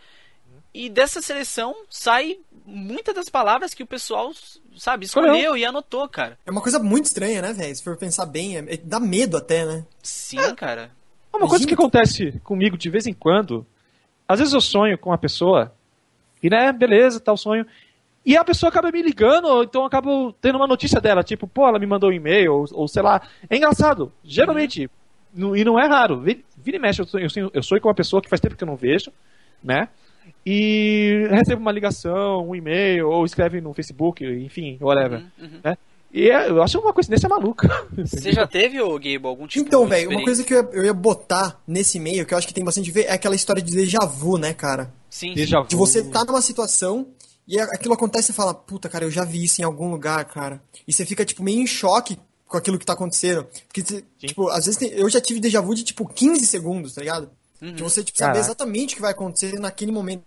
[0.75, 4.33] e dessa seleção sai muitas das palavras que o pessoal,
[4.77, 6.39] sabe, escolheu e anotou, cara.
[6.47, 7.75] É uma coisa muito estranha, né, velho?
[7.75, 9.85] Se for pensar bem, é- é- dá medo até, né?
[10.03, 10.91] Sim, cara.
[11.33, 13.67] Uma coisa que Imagina- acontece comigo de vez em quando,
[14.29, 15.73] às vezes eu sonho com uma pessoa,
[16.43, 17.67] e né, beleza, tal sonho,
[18.25, 21.47] e a pessoa acaba me ligando, ou então eu acabo tendo uma notícia dela, tipo,
[21.49, 23.21] pô, ela me mandou um e-mail, ou, ou sei lá.
[23.51, 24.89] É engraçado, geralmente,
[25.35, 27.95] no- e não é raro, vi- vira e mexe, eu, sonho, eu sonho com uma
[27.95, 29.11] pessoa que faz tempo que eu não vejo,
[29.63, 29.89] né?
[30.45, 35.21] E recebo uma ligação, um e-mail, ou escreve no Facebook, enfim, whatever.
[35.21, 35.61] Uhum, uhum.
[35.65, 35.77] Né?
[36.13, 37.69] E é- eu acho uma coincidência maluca.
[37.97, 40.69] Você já teve, ô Gable, algum tipo Então, de velho, uma coisa que eu ia,
[40.73, 43.35] eu ia botar nesse e-mail, que eu acho que tem bastante a ver, é aquela
[43.35, 44.93] história de déjà vu, né, cara?
[45.09, 45.69] Sim, Déjà sim.
[45.69, 47.07] De você tá numa situação
[47.49, 50.25] e aquilo acontece e você fala, puta, cara, eu já vi isso em algum lugar,
[50.27, 50.61] cara.
[50.87, 53.47] E você fica, tipo, meio em choque com aquilo que tá acontecendo.
[53.67, 56.93] Porque, você, tipo, às vezes tem- eu já tive déjà vu de, tipo, 15 segundos,
[56.95, 57.31] tá ligado?
[57.61, 57.73] Uhum.
[57.75, 58.47] De você, tipo, saber Caraca.
[58.47, 60.25] exatamente o que vai acontecer naquele momento.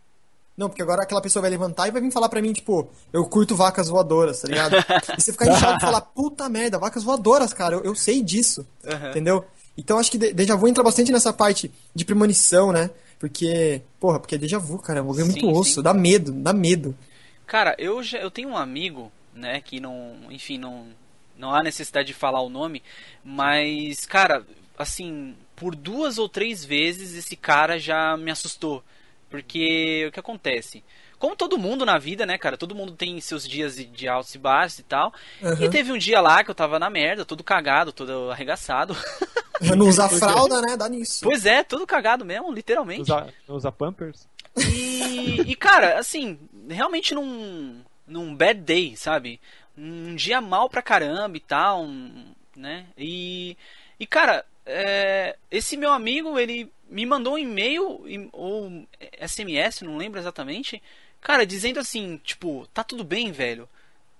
[0.57, 3.25] Não, porque agora aquela pessoa vai levantar e vai vir falar pra mim, tipo, eu
[3.25, 4.75] curto vacas voadoras, tá ligado?
[5.17, 8.65] e você ficar choque e falar, puta merda, vacas voadoras, cara, eu, eu sei disso.
[8.87, 9.09] Aham.
[9.09, 9.45] Entendeu?
[9.77, 12.89] Então acho que de- déjà vu entra bastante nessa parte de premonição, né?
[13.19, 15.81] Porque, porra, porque é déjà vu, cara, é um bagulho muito osso, sim.
[15.81, 16.95] dá medo, dá medo.
[17.45, 20.85] Cara, eu, já, eu tenho um amigo, né, que não, enfim, não,
[21.37, 22.81] não há necessidade de falar o nome,
[23.23, 24.45] mas, cara,
[24.77, 28.83] assim, por duas ou três vezes esse cara já me assustou.
[29.41, 30.83] Porque o que acontece?
[31.17, 32.57] Como todo mundo na vida, né, cara?
[32.57, 35.13] Todo mundo tem seus dias de- de altos e baixos e tal.
[35.41, 35.69] E Aham.
[35.69, 38.95] teve um dia lá que eu tava na merda, todo cagado, todo arregaçado.
[39.77, 40.75] Não usar fralda, né?
[40.75, 41.21] Dá nisso.
[41.23, 43.01] pois é, todo cagado mesmo, literalmente.
[43.03, 44.27] Usa, usa Pampers.
[44.57, 46.37] E, e, cara, assim,
[46.69, 49.39] realmente num, num bad day, sabe?
[49.77, 52.85] Um dia mal pra caramba e tal, um, né?
[52.97, 53.57] E,
[53.99, 58.85] e cara, é, esse meu amigo, ele me mandou um e-mail ou
[59.25, 60.81] SMS, não lembro exatamente,
[61.21, 63.67] cara, dizendo assim, tipo, tá tudo bem, velho.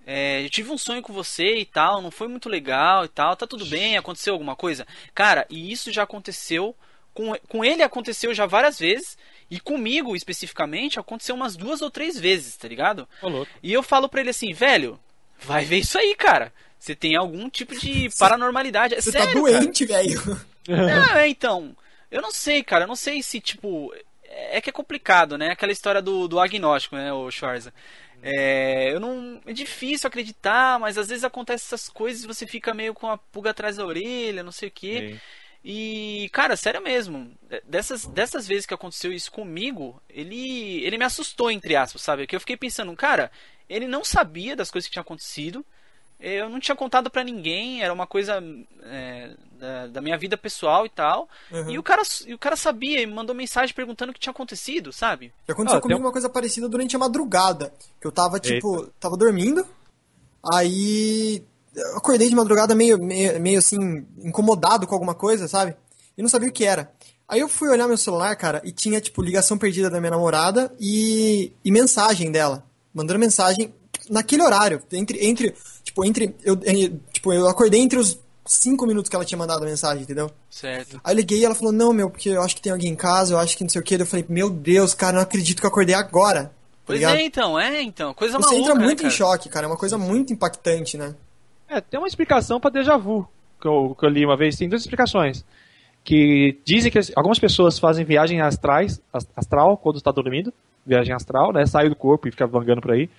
[0.06, 3.34] É, eu tive um sonho com você e tal, não foi muito legal e tal,
[3.36, 4.86] tá tudo bem, aconteceu alguma coisa?
[5.14, 6.76] Cara, e isso já aconteceu,
[7.12, 9.18] com, com ele aconteceu já várias vezes,
[9.50, 13.08] e comigo especificamente aconteceu umas duas ou três vezes, tá ligado?
[13.20, 13.50] Ô, louco.
[13.62, 14.98] E eu falo pra ele assim, velho,
[15.40, 16.52] vai ver isso aí, cara.
[16.78, 18.94] Você tem algum tipo de paranormalidade.
[18.94, 20.40] É Você sério, tá doente, velho.
[20.68, 21.76] Não, é, então.
[22.10, 22.84] Eu não sei, cara.
[22.84, 23.92] Eu não sei se, tipo.
[24.28, 25.50] É que é complicado, né?
[25.50, 27.72] Aquela história do, do agnóstico, né, o Schwarza.
[28.22, 29.40] É, eu não.
[29.46, 33.16] É difícil acreditar, mas às vezes acontecem essas coisas e você fica meio com a
[33.16, 35.12] pulga atrás da orelha, não sei o quê.
[35.12, 35.20] Sim.
[35.68, 41.50] E, cara, sério mesmo, dessas, dessas vezes que aconteceu isso comigo, ele, ele me assustou,
[41.50, 42.24] entre aspas, sabe?
[42.24, 43.32] Que eu fiquei pensando, cara,
[43.68, 45.66] ele não sabia das coisas que tinham acontecido,
[46.20, 48.40] eu não tinha contado pra ninguém, era uma coisa
[48.84, 51.70] é, da, da minha vida pessoal e tal, Uhum.
[51.70, 54.30] e, o cara, e o cara sabia e me mandou mensagem perguntando o que tinha
[54.30, 55.32] acontecido, sabe?
[55.48, 57.72] Já aconteceu Ah, comigo tem um- uma coisa parecida durante a madrugada.
[58.00, 59.66] Que eu tava, tipo, tava dormindo.
[60.52, 61.42] Aí.
[61.74, 65.76] Eu acordei de madrugada meio, meio, meio assim, incomodado com alguma coisa, sabe?
[66.16, 66.90] E não sabia o que era.
[67.28, 70.72] Aí eu fui olhar meu celular, cara, e tinha, tipo, ligação perdida da minha namorada
[70.80, 72.64] e, e mensagem dela.
[72.94, 73.74] Mandando mensagem
[74.08, 74.82] naquele horário.
[74.90, 75.26] Entre.
[75.26, 76.34] entre tipo, entre.
[76.42, 80.02] Eu, eh, tipo, eu acordei entre os cinco minutos que ela tinha mandado a mensagem,
[80.02, 80.30] entendeu?
[80.48, 81.00] Certo.
[81.04, 82.96] Aí eu liguei e ela falou, não, meu, porque eu acho que tem alguém em
[82.96, 83.94] casa, eu acho que não sei o que.
[83.94, 86.44] Eu falei, meu Deus, cara, não acredito que eu acordei agora.
[86.44, 86.50] Tá
[86.86, 87.16] Pois ligado?
[87.16, 88.14] é, então, é, então.
[88.14, 89.14] Coisa Você maluca, entra né, muito em cara?
[89.14, 89.66] choque, cara.
[89.66, 91.14] É uma coisa muito impactante, né?
[91.68, 93.26] É, tem uma explicação para déjà vu
[93.60, 94.56] que eu, que eu li uma vez.
[94.56, 95.44] Tem duas explicações.
[96.04, 100.52] Que dizem que as- algumas pessoas fazem viagem astrais, as- astral quando está dormindo,
[100.86, 101.66] viagem astral, né?
[101.66, 103.10] Sai do corpo e fica vagando por aí.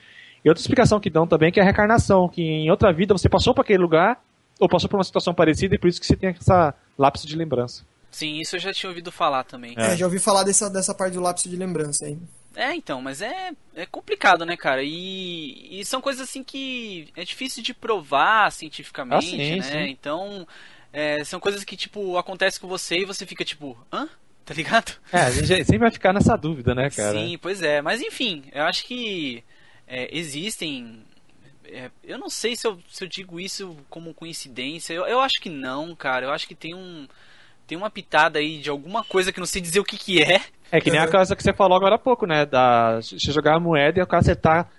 [0.46, 3.14] E outra explicação que dão também é que é a reencarnação, que em outra vida
[3.14, 4.18] você passou por aquele lugar
[4.60, 7.36] ou passou por uma situação parecida e por isso que você tem essa lápis de
[7.36, 7.84] lembrança.
[8.10, 9.74] Sim, isso eu já tinha ouvido falar também.
[9.78, 12.18] É, já ouvi falar dessa, dessa parte do lápis de lembrança aí.
[12.56, 14.82] É, então, mas é, é complicado, né, cara?
[14.84, 19.62] E, e são coisas assim que é difícil de provar cientificamente, Ah, sim, né?
[19.62, 19.92] sim.
[19.92, 20.48] Então,
[20.92, 24.10] é, são coisas que, tipo, acontecem com você e você fica tipo, hã?
[24.44, 24.94] Tá ligado?
[25.14, 27.20] É, a gente sempre vai ficar nessa dúvida, né, cara?
[27.20, 27.82] Sim, pois é.
[27.82, 29.44] Mas enfim, eu acho que
[29.86, 31.04] é, existem.
[31.72, 34.94] É, eu não sei se eu, se eu digo isso como coincidência.
[34.94, 36.26] Eu, eu acho que não, cara.
[36.26, 37.08] Eu acho que tem um.
[37.66, 40.42] Tem uma pitada aí de alguma coisa que não sei dizer o que, que é.
[40.72, 42.46] É que nem a coisa que você falou agora há pouco, né?
[42.46, 44.70] Da, você jogar a moeda e o cara acertar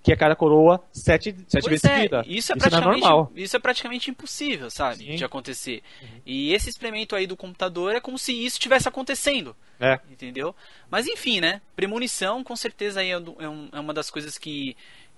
[0.00, 2.24] que a cara coroa sete, sete Pois vezes é, seguida.
[2.28, 3.32] isso é não é praticamente normal.
[3.34, 5.10] isso é praticamente impossível, sabe, Sim.
[5.10, 5.16] Uhum.
[5.16, 5.82] de acontecer.
[6.24, 9.56] E esse experimento aí do computador é como se isso estivesse acontecendo.
[9.80, 9.98] É.
[10.08, 10.54] Entendeu?
[10.88, 11.60] Mas enfim, né?
[11.74, 14.76] Premonição com certeza aí é, é um- é uma das coisas que,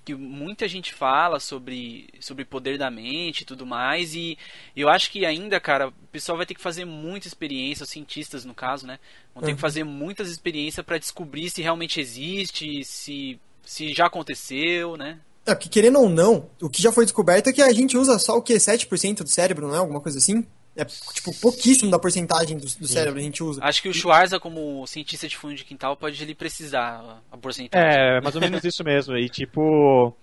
[0.09, 4.15] que muita gente fala sobre, sobre poder da mente e tudo mais.
[4.15, 4.39] E
[4.75, 8.43] eu acho que ainda, cara, o pessoal vai ter que fazer muita experiência, os cientistas
[8.43, 8.99] no caso, né?
[9.35, 9.57] Vão ter Uhum.
[9.57, 15.19] que fazer muitas experiências para descobrir se realmente existe, se, se já aconteceu, né?
[15.45, 18.19] É, porque querendo ou não, o que já foi descoberto é que a gente usa
[18.19, 18.55] só o que?
[18.55, 19.79] 7% do cérebro, não é?
[19.79, 20.47] Alguma coisa assim?
[20.81, 23.61] É tipo pouquíssimo da porcentagem do, do cérebro a gente usa.
[23.65, 27.87] Acho que o Schwarza, como cientista de fundo de quintal, pode ele precisar a porcentagem.
[27.89, 29.17] É, mais ou menos isso mesmo.
[29.17, 30.15] E tipo,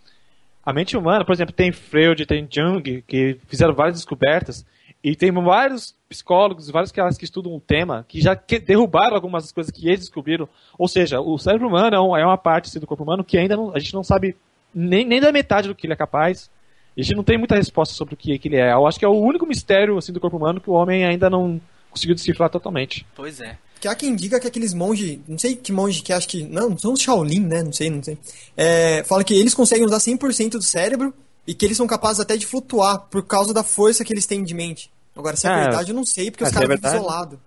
[0.65, 4.65] a mente humana, por exemplo, tem Freud, tem Jung, que fizeram várias descobertas,
[5.03, 9.43] e tem vários psicólogos, vários caras que estudam o tema, que já que- derrubaram algumas
[9.43, 10.47] das coisas que eles descobriram.
[10.79, 13.37] Ou seja, o cérebro humano é um- é uma parte assim, do corpo humano que
[13.37, 14.35] ainda não- a gente não sabe
[14.73, 16.49] nem, nem da metade do que ele é capaz.
[16.97, 18.71] A gente não tem muita resposta sobre o que, que ele é.
[18.71, 21.29] Eu acho que é o único mistério assim, do corpo humano que o homem ainda
[21.29, 21.59] não
[21.91, 23.05] conseguiu decifrar totalmente.
[23.15, 23.57] Pois é.
[23.79, 26.43] Que há quem diga que aqueles monges, não sei que monge que acho que.
[26.43, 27.61] Não, são os Shaolin, né?
[27.61, 28.17] Não sei, não sei.
[28.55, 31.13] É, fala que eles conseguem usar 100% do cérebro
[31.45, 34.43] e que eles são capazes até de flutuar por causa da força que eles têm
[34.43, 34.89] de mente.
[35.15, 35.61] Agora, se é, É.
[35.63, 37.03] verdade, eu não sei, porque É, os é caras vivem verdade.
[37.03, 37.39] isolados.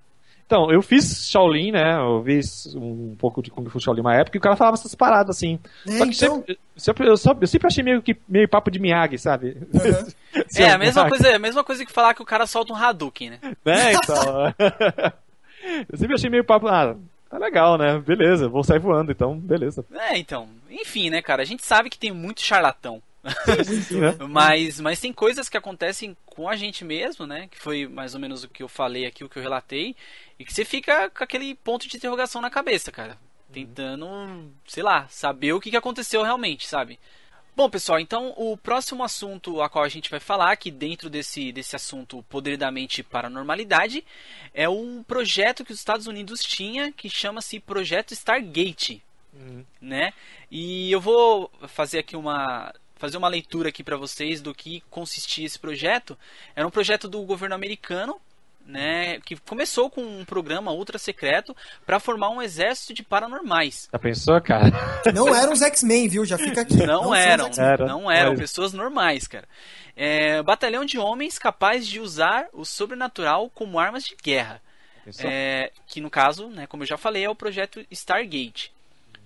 [0.49, 1.99] Então, eu fiz Shaolin, né?
[1.99, 4.95] Eu fiz um pouco de Kung Fu Shaolin uma época e o cara falava essas
[4.95, 5.59] paradas assim.
[5.87, 8.71] É, Só que então- sempre- sempre- eu, só- eu sempre achei meio que meio papo
[8.71, 9.59] de Miyagi, sabe?
[10.49, 12.77] Seu É, a mesma coisa, a mesma coisa que falar que o cara solta um
[12.77, 13.39] Hadouken, né?
[13.63, 14.55] Né, então.
[15.93, 16.67] eu sempre achei meio papo.
[16.67, 16.97] Ah,
[17.29, 17.99] tá legal, né?
[17.99, 19.85] Beleza, vou sair voando, então, beleza.
[19.93, 20.49] É, então.
[20.71, 21.43] Enfim, né, cara?
[21.43, 23.03] A gente sabe que tem muito charlatão.
[23.29, 24.27] Né?
[24.29, 27.49] Mas, mas tem coisas que acontecem com a gente mesmo, né?
[27.51, 29.97] Que foi mais ou menos o que eu falei aqui, o que eu relatei.
[30.39, 33.19] E que você fica com aquele ponto de interrogação na cabeça, cara.
[33.53, 36.99] Tentando, sei lá, saber o que que aconteceu realmente, sabe?
[37.57, 41.51] Bom, pessoal, então o próximo assunto a qual a gente vai falar, que dentro desse,
[41.51, 44.05] desse assunto Poder da Mente Paranormalidade,
[44.55, 49.03] é um projeto que os Estados Unidos tinha que chama-se Projeto Stargate
[49.81, 50.13] né?
[50.51, 55.47] E eu vou fazer aqui uma fazer uma leitura aqui para vocês do que consistia
[55.47, 56.17] esse projeto.
[56.55, 58.21] Era um projeto do governo americano,
[58.67, 61.57] né, que começou com um programa ultra secreto
[61.87, 63.89] para formar um exército de paranormais.
[63.91, 64.71] Já pensou, cara?
[65.15, 66.25] Não eram os X-Men, viu?
[66.27, 66.77] Já fica aqui.
[66.87, 67.51] Não, os eram.
[67.57, 69.49] Era, não eram mas- pessoas normais, cara.
[69.97, 74.61] É, batalhão de homens capazes de usar o sobrenatural como armas de guerra.
[75.21, 78.71] É, que no caso, né, como eu já falei, é o projeto Stargate.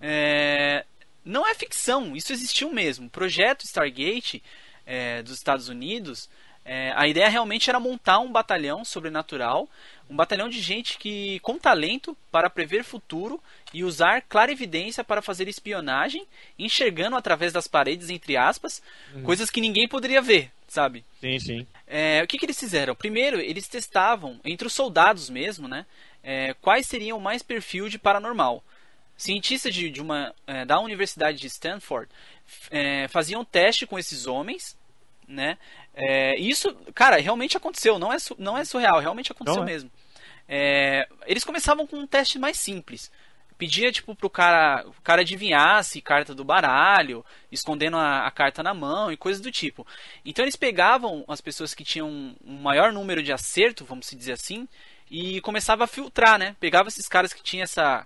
[0.00, 0.84] É,
[1.24, 3.06] não é ficção, isso existiu mesmo.
[3.06, 4.42] O projeto Stargate
[4.86, 6.28] é, dos Estados Unidos,
[6.64, 9.68] é, a ideia realmente era montar um batalhão sobrenatural,
[10.08, 15.48] um batalhão de gente que com talento para prever futuro e usar clarividência para fazer
[15.48, 16.26] espionagem,
[16.58, 18.82] enxergando através das paredes, entre aspas,
[19.24, 21.04] coisas que ninguém poderia ver, sabe?
[21.20, 21.66] Sim, sim.
[21.86, 22.94] É, o que, que eles fizeram?
[22.94, 25.86] Primeiro, eles testavam, entre os soldados mesmo, né?
[26.22, 28.62] é, quais seriam mais perfil de paranormal.
[29.22, 32.10] Cientistas de, de uma, é, da Universidade de Stanford
[32.72, 34.76] é, faziam teste com esses homens,
[35.28, 35.58] né?
[35.94, 39.64] É, isso, cara, realmente aconteceu, não é, não é surreal, realmente aconteceu é.
[39.64, 39.88] mesmo.
[40.48, 43.12] É, eles começavam com um teste mais simples.
[43.56, 48.74] Pedia, tipo, pro cara, o cara adivinhasse carta do baralho, escondendo a, a carta na
[48.74, 49.86] mão e coisas do tipo.
[50.24, 52.08] Então eles pegavam as pessoas que tinham
[52.44, 54.66] um maior número de acerto, vamos dizer assim,
[55.08, 56.56] e começava a filtrar, né?
[56.58, 58.04] Pegava esses caras que tinham essa,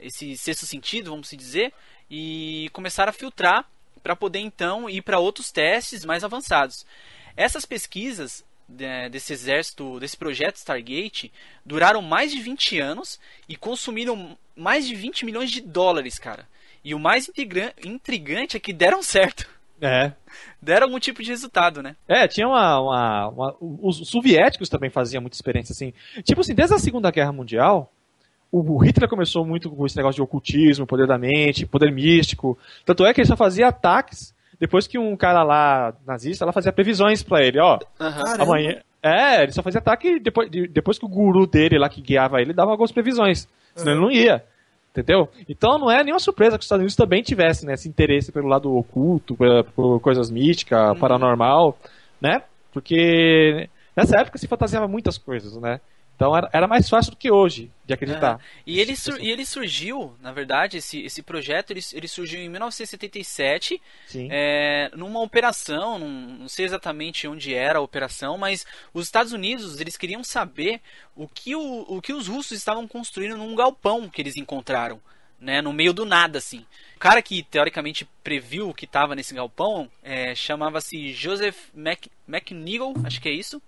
[0.00, 1.72] esse sexto sentido, vamos se dizer,
[2.10, 3.64] e começaram a filtrar
[4.02, 6.86] para poder então ir para outros testes mais avançados.
[7.36, 11.32] Essas pesquisas né, desse exército, desse projeto Stargate,
[11.64, 16.48] duraram mais de 20 anos e consumiram mais de 20 milhões de dólares, cara.
[16.84, 19.48] E o mais intrigan- intrigante é que deram certo.
[19.80, 20.12] É.
[20.62, 21.94] Deram algum tipo de resultado, né?
[22.08, 25.92] É, tinha uma, uma- uma- Os soviéticos também faziam muita experiência assim.
[26.24, 27.92] Tipo assim, desde a Segunda Guerra Mundial,
[28.52, 32.56] o Hitler começou muito com esse negócio de ocultismo, poder da mente, poder místico.
[32.84, 36.72] Tanto é que ele só fazia ataques depois que um cara lá, nazista, ela fazia
[36.72, 37.78] previsões pra ele, ó.
[38.00, 38.36] Aham.
[38.42, 38.80] Amanhã.
[39.02, 42.40] É, ele só fazia ataque depois, de- depois que o guru dele lá que guiava
[42.40, 43.46] ele dava algumas previsões.
[43.74, 44.42] Senão ele não ia.
[44.90, 45.28] Entendeu?
[45.46, 48.48] Então não é nenhuma surpresa que os Estados Unidos também tivessem né, esse interesse pelo
[48.48, 51.78] lado oculto, por, por coisas místicas, paranormal,
[52.18, 52.42] né?
[52.72, 55.80] Porque nessa época se fantasiava muitas coisas, né?
[56.16, 58.40] Então era, era mais fácil do que hoje de acreditar.
[58.66, 63.80] E ele, e ele surgiu, na verdade, esse, esse projeto ele, ele surgiu em 1977
[64.06, 64.28] Sim.
[64.32, 69.78] é, numa operação, não, não sei exatamente onde era a operação, mas os Estados Unidos
[69.78, 70.80] eles queriam saber
[71.14, 74.98] o que, o, o que os russos estavam construindo num galpão que eles encontraram,
[75.38, 76.64] né, no meio do nada, assim.
[76.96, 82.06] O cara que teoricamente previu o que estava nesse galpão é, chamava-se Joseph Mac,
[83.04, 83.60] acho que é isso.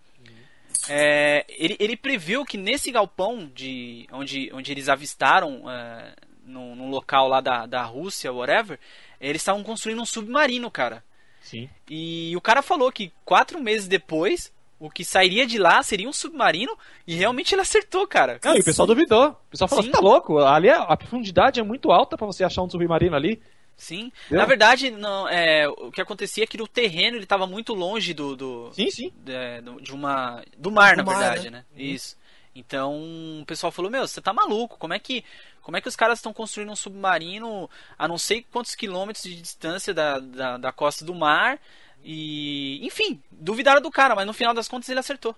[0.89, 6.15] É, ele, ele previu que nesse galpão de onde, onde eles avistaram é,
[6.45, 8.79] num, num local lá da, da Rússia, whatever,
[9.21, 11.03] eles estavam construindo um submarino, cara.
[11.41, 11.69] Sim.
[11.89, 16.13] E o cara falou que quatro meses depois, o que sairia de lá seria um
[16.13, 18.39] submarino, e realmente ele acertou, cara.
[18.45, 19.31] Não, e o pessoal duvidou.
[19.31, 19.91] O pessoal falou, Sim.
[19.91, 20.39] você tá louco?
[20.39, 23.41] Ali a, a profundidade é muito alta pra você achar um submarino ali.
[23.79, 24.13] Sim.
[24.29, 28.13] Na verdade, não, é, o que acontecia é que o terreno ele estava muito longe
[28.13, 29.13] do, do, Sim, sim.
[29.27, 31.59] é, do- de uma do mar, Do na mar, verdade, né?
[31.59, 31.65] né?
[31.83, 32.17] Isso.
[32.55, 32.97] Então,
[33.41, 34.77] o pessoal falou: "Meu, você tá maluco?
[34.79, 35.25] Como é que
[35.63, 39.41] como é que os caras estão construindo um submarino a não sei quantos quilômetros de
[39.41, 41.59] distância da, da, da costa do mar?"
[42.05, 45.35] E, enfim, duvidaram do cara, mas no final das contas ele acertou.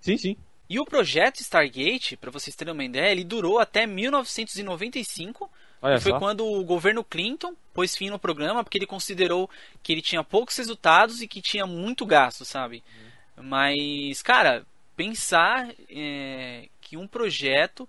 [0.00, 0.36] Sim, sim.
[0.68, 5.50] E o projeto Stargate, para vocês terem uma ideia, ele durou até 1995,
[5.82, 6.18] Olha que foi só.
[6.18, 9.48] quando o governo Clinton pôs fim no programa, porque ele considerou
[9.82, 12.82] que ele tinha poucos resultados e que tinha muito gasto, sabe?
[13.36, 14.64] Mas, cara,
[14.94, 17.88] pensar é, que um projeto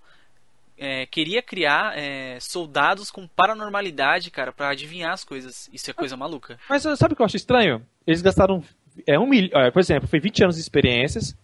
[0.78, 5.70] é, queria criar é, soldados com paranormalidade, cara, pra adivinhar as coisas.
[5.74, 6.58] Isso é coisa maluca.
[6.70, 7.86] Mas sabe o que eu acho estranho?
[8.08, 8.64] Eles gastaram,
[9.06, 11.36] é, um milhão, por exemplo, foi 20 anos de experiências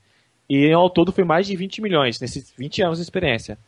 [0.50, 3.60] e ao todo foi mais de 20 milhões nesses 20 anos de experiência.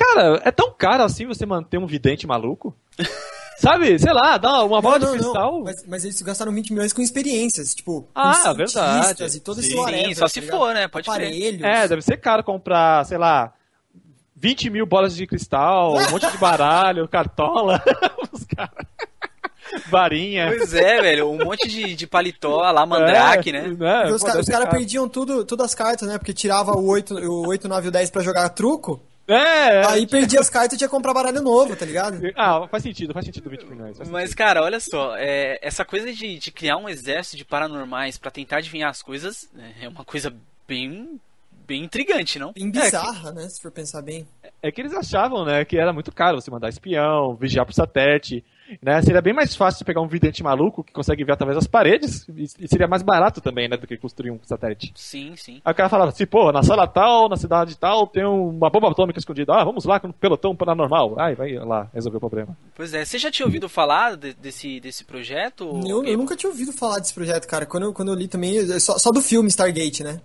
[0.00, 2.74] Cara, é tão caro assim você manter um vidente maluco?
[3.58, 5.52] Sabe, sei lá, dá uma bola Não, de não, cristal.
[5.52, 5.60] não.
[5.64, 9.36] Mas, mas eles gastaram 20 milhões com experiências, tipo, Ah, com verdade.
[9.36, 10.58] e todo esse Sim, whatever, só se tá ligado?
[10.58, 10.88] for, né?
[10.88, 11.10] Pode.
[11.10, 11.62] Aparelhos.
[11.62, 13.52] É, deve ser caro comprar, sei lá,
[14.34, 17.82] 20 mil bolas de cristal, um monte de baralho, cartola,
[18.32, 18.86] os caras.
[19.90, 20.46] Varinha.
[20.56, 23.68] Pois é, velho, um monte de, de paletó lá, mandrake, É, né?
[23.68, 24.10] né?
[24.10, 26.16] Os ca- os caras perdiam tudo, todas as cartas, né?
[26.16, 29.00] Porque tirava o 8, o 8 9 e o 10 pra jogar truco,
[29.32, 32.20] É, aí perdia as cartas e tinha que comprar baralho novo, tá ligado?
[32.36, 33.96] Ah, faz sentido, faz sentido 20 milhões.
[33.96, 34.38] faz Mas, sentido.
[34.38, 38.58] cara, olha só, é, essa coisa de, de criar um exército de paranormais pra tentar
[38.58, 39.48] adivinhar as coisas
[39.80, 40.34] é uma coisa
[40.66, 41.20] bem,
[41.66, 42.52] bem intrigante, não?
[42.52, 43.48] Bem bizarra, né?
[43.48, 44.26] Se for pensar bem.
[44.62, 48.44] É que eles achavam, né, que era muito caro você mandar espião, vigiar pro satélite,
[48.82, 49.00] né?
[49.02, 52.68] Seria bem mais fácil pegar um vidente maluco que consegue ver através das paredes e
[52.68, 54.92] seria mais barato também, né, do que construir um satélite.
[54.94, 55.60] Sim, sim.
[55.64, 58.90] Aí o cara falava assim, pô, na sala tal, na cidade tal, tem uma bomba
[58.90, 59.52] atômica escondida.
[59.54, 61.18] Ah, vamos lá com um pelotão paranormal.
[61.18, 62.56] Ai, vai lá resolver o problema.
[62.74, 65.80] Pois é, você já tinha ouvido falar de- desse, desse projeto?
[65.86, 67.66] Eu, eu nunca tinha ouvido falar desse projeto, cara.
[67.66, 70.20] Quando eu, quando eu li também, só, só do filme Stargate, né?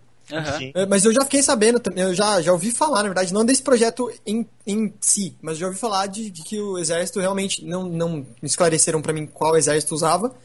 [0.58, 0.72] Sim.
[0.74, 3.46] É, Mas eu já fiquei sabendo, também, eu já, já ouvi falar, na verdade, não
[3.46, 7.64] desse projeto em, em si, mas já ouvi falar de, de que o exército realmente,
[7.64, 10.36] não, não esclareceram pra mim qual exército usava,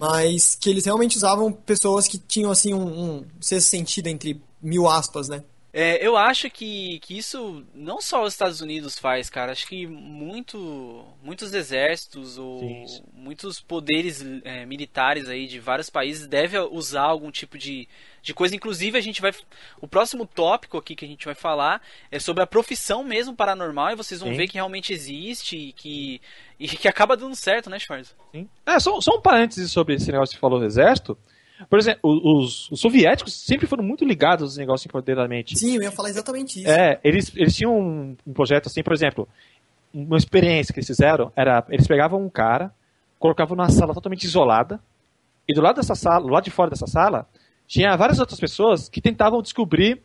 [0.00, 4.88] mas que eles realmente usavam pessoas que tinham, assim, um, um sexto sentido entre mil
[4.88, 5.42] aspas, né?
[5.72, 9.52] É, eu acho que, que isso não só os Estados Unidos faz, cara.
[9.52, 13.02] Acho que muito, muitos exércitos ou Sim, sim.
[13.12, 17.86] muitos poderes é, militares aí de vários países devem usar algum tipo de,
[18.28, 18.54] de coisa.
[18.54, 19.32] Inclusive, a gente vai.
[19.80, 23.90] O próximo tópico aqui que a gente vai falar é sobre a profissão mesmo paranormal.
[23.90, 24.36] E vocês vão Sim.
[24.36, 26.20] ver que realmente existe e que,
[26.58, 28.14] e que acaba dando certo, né, Schwarz?
[28.32, 28.48] Sim.
[28.64, 31.18] É, só, só um parênteses sobre esse negócio que você falou do exército.
[31.68, 35.58] Por exemplo, os, os soviéticos sempre foram muito ligados aos negócios empoderamento.
[35.58, 36.70] Sim, eu ia falar exatamente isso.
[36.70, 39.28] É, eles, eles tinham um, um projeto assim, por exemplo,
[39.92, 42.72] uma experiência que eles fizeram era, eles pegavam um cara,
[43.18, 44.80] colocavam numa sala totalmente isolada,
[45.48, 47.26] e do lado dessa sala, do lado de fora dessa sala,
[47.68, 50.02] tinha várias outras pessoas que tentavam descobrir.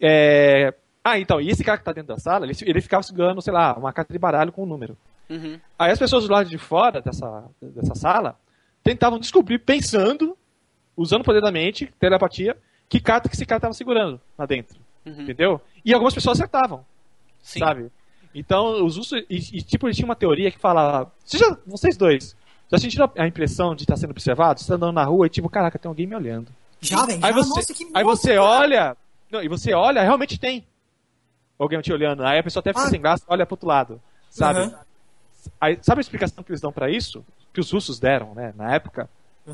[0.00, 3.40] é, Ah, então, e esse cara que tá dentro da sala, ele, ele ficava segurando,
[3.40, 4.96] sei lá, uma carta de baralho com um número.
[5.30, 5.58] Uhum.
[5.78, 8.36] Aí as pessoas do lado de fora dessa, dessa sala
[8.82, 10.36] tentavam descobrir, pensando,
[10.96, 12.56] usando o poder da mente, telepatia,
[12.88, 14.78] que carta que esse cara estava segurando lá dentro.
[15.06, 15.22] Uhum.
[15.22, 15.60] Entendeu?
[15.84, 16.84] E algumas pessoas acertavam,
[17.40, 17.60] Sim.
[17.60, 17.90] sabe?
[18.34, 19.24] Então, os russos.
[19.30, 21.10] E, e, tipo, eles tinham uma teoria que falava.
[21.24, 22.36] Vocês, já- vocês dois,
[22.70, 24.60] já sentiram a impressão de estar sendo observado?
[24.60, 26.48] Você tá andando na rua e, tipo, caraca, tem alguém me olhando.
[26.80, 27.24] Já, velho?
[27.24, 28.96] Aí você, Nossa, que aí você olha.
[29.30, 30.66] Não, e você olha, realmente tem.
[31.58, 32.24] Alguém te olhando.
[32.24, 32.88] Aí a pessoa até fica Ah.
[32.90, 34.00] sem graça, olha pro outro lado.
[34.30, 34.60] Sabe?
[34.60, 34.78] Aham.
[35.60, 37.24] Aí, sabe a explicação que eles dão pra isso?
[37.52, 39.08] Que os russos deram, né, na época?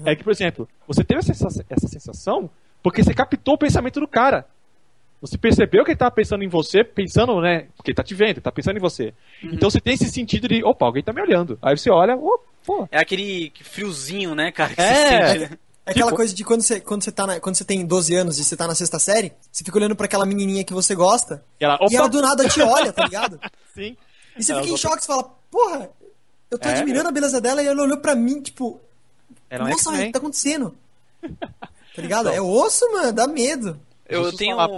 [0.04, 2.50] é que, por exemplo, você teve essa, essa sensação
[2.82, 4.46] porque você captou o pensamento do cara.
[5.20, 7.68] Você percebeu que ele tava pensando em você, pensando, né?
[7.76, 9.14] Porque ele tá te vendo, ele tá pensando em você.
[9.42, 11.58] Então você tem esse sentido de, opa, alguém tá me olhando.
[11.62, 12.86] Aí você olha, oh, pô.
[12.92, 14.74] É aquele friozinho, né, cara?
[14.74, 14.84] Que É.
[14.84, 15.58] você sente, né?
[15.86, 18.12] É aquela Tipo- coisa de quando você, quando, você tá na- quando você tem 12
[18.14, 20.94] anos e você tá na sexta série, você fica olhando pra aquela menininha que você
[20.96, 23.38] gosta, E ela, e ela do nada te olha, tá ligado?
[23.72, 23.96] sim.
[24.36, 25.88] E você Ela fica em choque, você fala, porra,
[26.50, 26.72] eu tô É.
[26.72, 28.80] admirando a beleza dela e ela olhou pra mim, tipo,
[29.48, 30.06] Ela é nossa, o X-Men.
[30.08, 30.76] que tá acontecendo?
[31.94, 32.28] Tá ligado?
[32.28, 33.80] É osso, mano, dá medo.
[34.06, 34.68] Eu tenho, falar.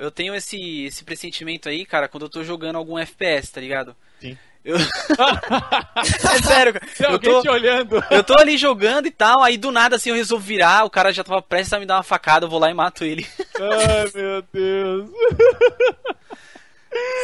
[0.00, 3.94] eu tenho esse, esse pressentimento aí, cara, quando eu tô jogando algum FPS, tá ligado?
[4.20, 4.38] Sim.
[4.64, 4.76] Eu...
[5.96, 6.86] é sério, cara.
[6.96, 8.04] Tem Eu alguém tô, te olhando.
[8.10, 11.12] eu tô ali jogando e tal, aí do nada assim eu resolvo virar, o cara
[11.12, 13.26] já tava prestes a me dar uma facada, eu vou lá e mato ele.
[13.58, 15.10] Ai, meu Deus.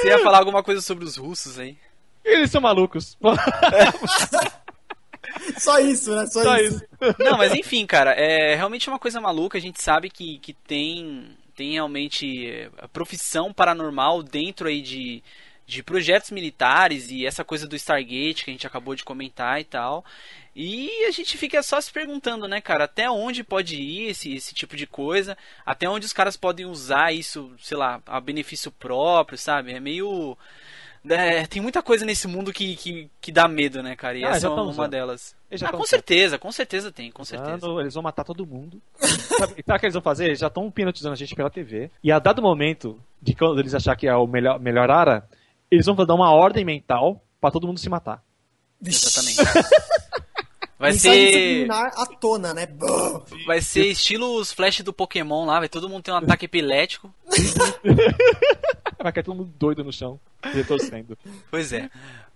[0.01, 1.77] Você ia falar alguma coisa sobre os russos aí?
[2.25, 3.17] Eles são malucos.
[5.59, 6.27] Só isso, né?
[6.27, 6.77] Só, Só isso.
[6.77, 7.15] isso.
[7.19, 9.59] Não, mas enfim, cara, é realmente uma coisa maluca.
[9.59, 15.23] A gente sabe que, que tem, tem realmente a profissão paranormal dentro aí de,
[15.67, 19.65] de projetos militares e essa coisa do Stargate que a gente acabou de comentar e
[19.65, 20.05] tal.
[20.55, 24.55] E a gente fica só se perguntando, né, cara, até onde pode ir esse, esse
[24.55, 25.37] tipo de coisa,
[25.67, 29.73] até onde os caras podem usar isso, sei lá, a benefício próprio, sabe?
[29.73, 30.39] É meio.
[31.07, 34.17] é, tem muita coisa nesse mundo que, que, que dá medo, né, cara?
[34.17, 34.89] E Ah, essa é uma, usando.
[34.89, 35.37] delas.
[35.61, 37.67] Ah, tão com certeza, com certeza tem, com certeza.
[37.81, 38.81] Eles vão matar todo mundo.
[38.99, 40.27] sabe, sabe o que eles vão fazer?
[40.27, 41.91] Eles já estão hipnotizando a gente pela TV.
[42.03, 45.23] E a dado momento de quando eles achar que é o melhor, melhor área,
[45.71, 48.23] eles vão dar uma ordem mental pra todo mundo se matar.
[48.85, 49.39] Exatamente.
[50.79, 52.69] Vai Mensagem ser, à tona, né?
[53.47, 57.13] Vai ser estilo os flash do Pokémon lá, vai todo mundo ter um ataque epilético.
[59.03, 61.17] Vai cair todo mundo doido no chão, retorcendo.
[61.51, 61.89] Pois é.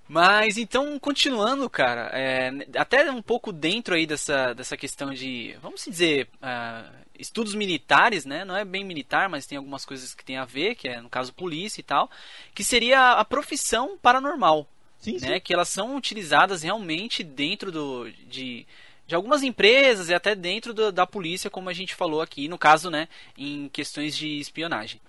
[0.09, 5.85] Mas então, continuando, cara, é, até um pouco dentro aí dessa, dessa questão de, vamos
[5.85, 6.85] dizer, ah,
[7.20, 8.44] estudos militares, né?
[8.44, 11.08] Não é bem militar, mas tem algumas coisas que tem a ver, que é no
[11.10, 12.10] caso polícia e tal,
[12.54, 14.66] que seria a profissão paranormal.
[14.98, 15.26] Sim, sim.
[15.26, 18.66] né, que elas são utilizadas realmente dentro do, de,
[19.06, 22.58] de algumas empresas e até dentro do- da polícia, como a gente falou aqui, no
[22.58, 23.08] caso, né,
[23.38, 25.00] em questões de espionagem.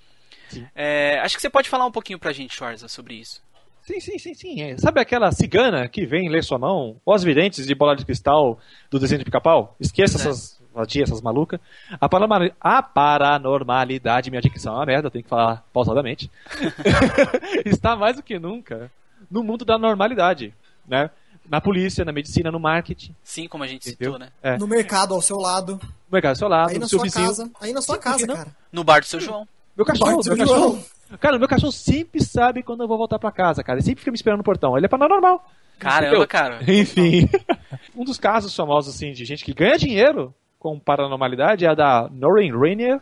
[0.47, 0.65] Sim.
[0.73, 3.43] É, acho que você pode falar um pouquinho pra gente, Schwarza, sobre isso.
[3.81, 4.61] Sim, sim, sim, sim.
[4.61, 4.77] é.
[4.77, 7.01] Sabe aquela cigana que vem ler sua mão?
[7.05, 8.59] Ou as videntes de bola de cristal
[8.89, 9.75] do desenho de pica-pau?
[9.77, 10.21] Esqueça É.
[10.21, 11.59] essas vadias, essas malucas.
[11.99, 16.29] A, paranormal- a paranormalidade, minha dicção é uma merda, eu tenho que falar pausadamente.
[17.65, 18.91] Está mais do que nunca
[19.29, 20.53] no mundo da normalidade,
[20.87, 21.09] né?
[21.49, 23.13] Na polícia, na medicina, no marketing.
[23.23, 24.13] Sim, como a gente Entendeu?
[24.13, 24.31] citou, né?
[24.41, 24.57] É.
[24.57, 27.03] No mercado ao seu lado, No mercado ao seu lado, aí no na seu sua
[27.05, 27.25] vizinho.
[27.27, 27.51] casa.
[27.59, 28.35] Aí na sua Sim, casa, não?
[28.35, 28.55] cara.
[28.71, 29.47] No bar do seu João.
[29.75, 30.37] Meu cachorro, meu João.
[30.37, 30.83] cachorro.
[31.19, 33.79] Cara, meu cachorro sempre sabe quando eu vou voltar pra casa, cara.
[33.79, 34.77] Ele sempre fica me esperando no portão.
[34.77, 35.45] Ele é paranormal.
[35.77, 36.27] Caramba, Entendeu?
[36.27, 36.59] cara.
[36.71, 37.27] Enfim.
[37.95, 42.07] um dos casos famosos, assim, de gente que ganha dinheiro com paranormalidade é a da
[42.11, 43.01] Noreen Rainier.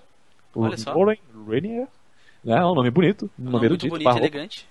[0.56, 0.94] Olha só.
[0.94, 1.88] Noreen Rainier.
[2.44, 2.56] Né?
[2.58, 3.30] É um nome bonito.
[3.38, 4.24] Um nome Muito bonito, barroco.
[4.24, 4.66] elegante.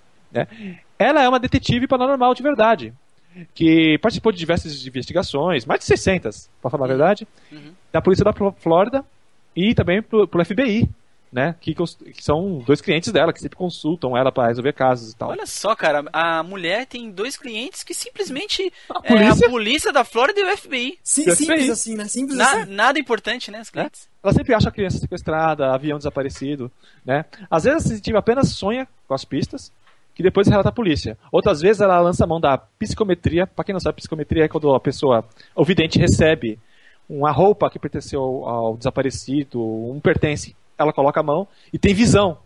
[0.99, 2.95] Ela é uma detetive paranormal de verdade.
[3.55, 7.73] Que participou de diversas investigações, mais de 600, pra falar a verdade, Uhum.
[7.93, 9.05] da polícia da Flórida
[9.55, 10.89] e também pro, pro FBI,
[11.33, 11.55] né?
[11.61, 15.31] Que, que são dois clientes dela, que sempre consultam ela pra resolver casos e tal.
[15.31, 19.47] Olha só, cara, a mulher tem dois clientes que simplesmente A é polícia?
[19.47, 20.99] a polícia da Flórida e o FBI.
[21.03, 22.05] Sim, Deve simples ser assim, né?
[22.07, 22.71] Simples Na- assim.
[22.73, 24.09] nada importante, né, os clientes?
[24.23, 26.71] Ela sempre acha a criança sequestrada, avião desaparecido,
[27.05, 27.25] né?
[27.51, 29.71] Às vezes a sensitiva apenas sonha com as pistas,
[30.15, 31.17] que depois relata à polícia.
[31.31, 33.47] Outras vezes ela lança a mão da psicometria.
[33.47, 35.25] Pra quem não sabe, psicometria é quando a pessoa,
[35.55, 36.59] o vidente, recebe
[37.09, 40.57] uma roupa que pertenceu ao, ao desaparecido, um pertence.
[40.79, 42.39] Ela coloca a mão e tem visão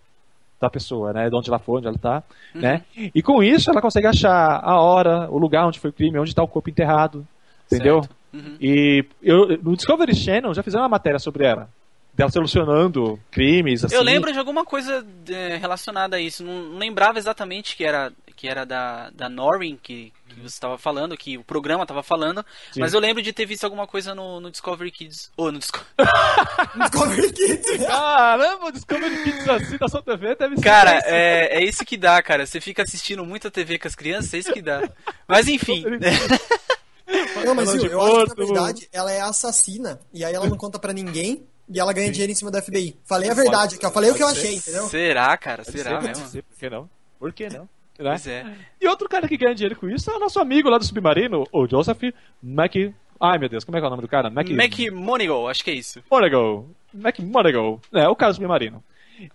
[0.61, 1.29] da pessoa, né?
[1.29, 2.23] De onde ela foi, onde ela tá,
[2.55, 2.83] né?
[2.97, 6.31] E com isso ela consegue achar a hora, o lugar onde foi o crime, onde
[6.31, 7.27] está o corpo enterrado,
[7.67, 8.03] entendeu?
[8.33, 8.57] Uhum.
[8.61, 11.69] E eu, no Discovery Channel já fizeram uma matéria sobre ela.
[12.15, 13.95] Dela solucionando crimes, assim.
[13.95, 16.45] Eu lembro de alguma coisa é, relacionada a isso.
[16.45, 18.13] Não lembrava exatamente que era,
[18.43, 22.45] que era da, da Norrin que, que você estava falando, que o programa estava falando.
[22.73, 22.81] Sim.
[22.81, 25.31] Mas eu lembro de ter visto alguma coisa no, no Discovery Kids.
[25.37, 25.87] Ou no Discovery.
[26.75, 27.87] Discovery Kids.
[27.87, 30.63] Caramba, o Discovery Kids assim da sua TV deve ser.
[30.65, 32.45] Cara, é, é isso que dá, cara.
[32.45, 34.91] Você fica assistindo muita TV com as crianças, é isso que dá.
[35.29, 35.85] Mas enfim.
[37.47, 40.01] Não, mas eu acho que na verdade ela é assassina.
[40.13, 41.47] E aí ela não conta pra ninguém.
[41.69, 42.99] E ela ganha dinheiro em cima do FBI.
[43.05, 43.91] Falei a verdade aqui, ó.
[43.91, 44.89] Falei o que eu achei, entendeu?
[44.89, 45.63] Será, cara?
[45.63, 46.29] Será ser, mesmo?
[46.29, 46.91] ser, Por que não?
[47.21, 47.69] Por que não?
[48.03, 48.11] Né?
[48.11, 48.45] Pois é.
[48.81, 51.45] E outro cara que ganha dinheiro com isso é o nosso amigo lá do submarino,
[51.53, 52.03] o Joseph
[52.43, 52.75] Mac.
[53.21, 54.31] Ai meu Deus, como é que é o nome do cara?
[54.31, 54.49] Mac.
[54.51, 56.03] Mac Monegal, acho que é isso.
[56.11, 56.67] Monagal.
[56.93, 57.81] Mac Monagal.
[57.93, 58.83] É, o cara do submarino.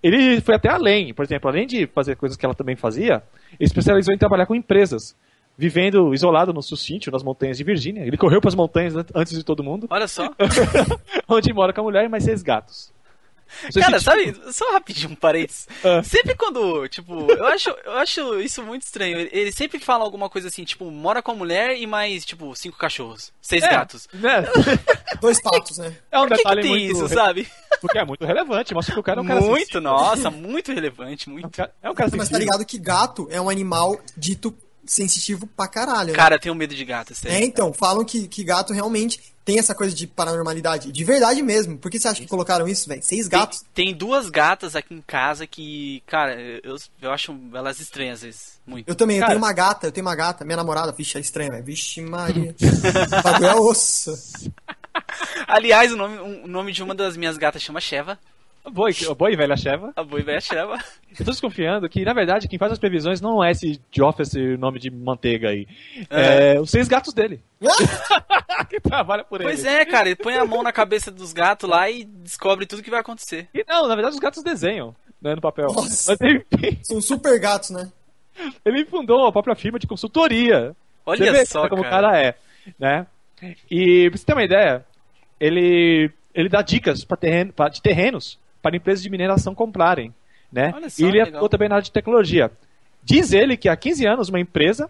[0.03, 3.24] Ele foi até além, por exemplo, além de fazer coisas que ela também fazia,
[3.59, 5.15] ele especializou em trabalhar com empresas
[5.57, 8.05] vivendo isolado no sítio, nas montanhas de Virgínia.
[8.05, 9.88] Ele correu para as montanhas antes de todo mundo.
[9.89, 10.30] Olha só.
[11.28, 12.93] onde mora com a mulher e mais seis gatos.
[13.73, 15.67] Cara, sabe, só rapidinho um parênteses.
[15.83, 16.01] Ah.
[16.03, 19.27] Sempre quando, tipo, eu acho, eu acho isso muito estranho.
[19.31, 22.77] Ele sempre fala alguma coisa assim, tipo, mora com a mulher e mais, tipo, cinco
[22.77, 24.07] cachorros, seis é, gatos.
[24.13, 24.43] Né?
[25.21, 25.95] Dois patos, né?
[26.11, 27.47] É um Por detalhe que, que tem muito isso, sabe?
[27.81, 29.81] Porque é muito relevante, mostra que o cara é um cara Muito, sensível.
[29.81, 31.45] nossa, muito relevante, muito.
[31.45, 34.55] É um cara, é um cara Mas tá ligado que gato é um animal dito
[34.91, 36.09] sensitivo pra caralho.
[36.09, 36.15] Né?
[36.15, 37.13] Cara, eu tenho medo de gato.
[37.25, 40.91] É, então, falam que, que gato realmente tem essa coisa de paranormalidade.
[40.91, 41.77] De verdade mesmo.
[41.77, 43.01] Por que você acha que colocaram isso, velho?
[43.01, 43.59] Seis gatos?
[43.73, 48.23] Tem, tem, duas gatas aqui em casa que, cara, eu, eu acho elas estranhas às
[48.23, 48.59] vezes.
[48.65, 48.89] Muito.
[48.89, 50.43] Eu também, cara, eu tenho uma gata, eu tenho uma gata.
[50.43, 51.63] Minha namorada, vixe, é estranha, velho.
[51.63, 52.53] Vixe, Maria.
[53.19, 54.13] o bagulho é osso.
[55.47, 58.19] Aliás, o nome, o nome de uma das minhas gatas chama Sheva.
[58.72, 59.93] Boi, boi velha Sheva.
[59.95, 60.78] A boi velha Sheva.
[61.09, 64.57] Eu tô desconfiando que, na verdade, quem faz as previsões não é esse Geoff, esse
[64.57, 65.68] nome de manteiga aí.
[66.09, 67.41] É, é os seis gatos dele.
[68.70, 69.49] que trabalha por ele.
[69.49, 72.84] Pois é, cara, ele põe a mão na cabeça dos gatos lá e descobre tudo
[72.84, 73.47] que vai acontecer.
[73.53, 75.68] E não, na verdade os gatos desenham, né, no papel.
[75.68, 76.18] Nossa.
[76.20, 77.91] Mas, São super gatos, né?
[78.65, 80.76] Ele fundou a própria firma de consultoria.
[81.05, 82.07] Olha você vê só, como cara.
[82.07, 82.36] o cara é,
[82.78, 83.07] né?
[83.72, 84.86] E pra você ter uma ideia,
[85.39, 88.38] ele, ele dá dicas pra terreno, pra, de terrenos
[88.68, 90.13] para empresas de mineração comprarem.
[90.51, 90.74] Né?
[90.89, 92.51] Só, e ele atuou também na área de tecnologia.
[93.01, 94.89] Diz ele que há 15 anos uma empresa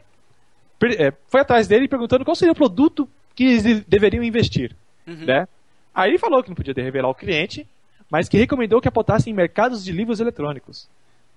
[0.98, 4.76] é, foi atrás dele perguntando qual seria o produto que eles deveriam investir.
[5.06, 5.26] Uhum.
[5.26, 5.48] Né?
[5.94, 7.68] Aí ele falou que não podia revelar o cliente,
[8.10, 10.90] mas que recomendou que apostasse em mercados de livros eletrônicos.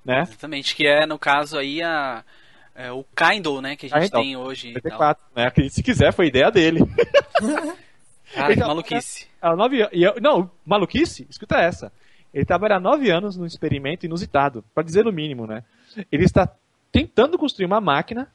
[0.03, 0.23] Né?
[0.23, 2.25] Exatamente, que é no caso aí a,
[2.75, 4.73] é, o Kindle, né, que a gente Kindle, tem hoje.
[4.73, 5.53] 54, né?
[5.69, 6.81] Se quiser, foi ideia dele.
[8.35, 9.27] Cara, então, maluquice.
[9.41, 9.79] A, a nove,
[10.23, 11.27] não, maluquice?
[11.29, 11.93] Escuta essa.
[12.33, 15.65] Ele trabalha há nove anos num experimento inusitado, para dizer o mínimo, né?
[16.11, 16.49] Ele está
[16.93, 18.29] tentando construir uma máquina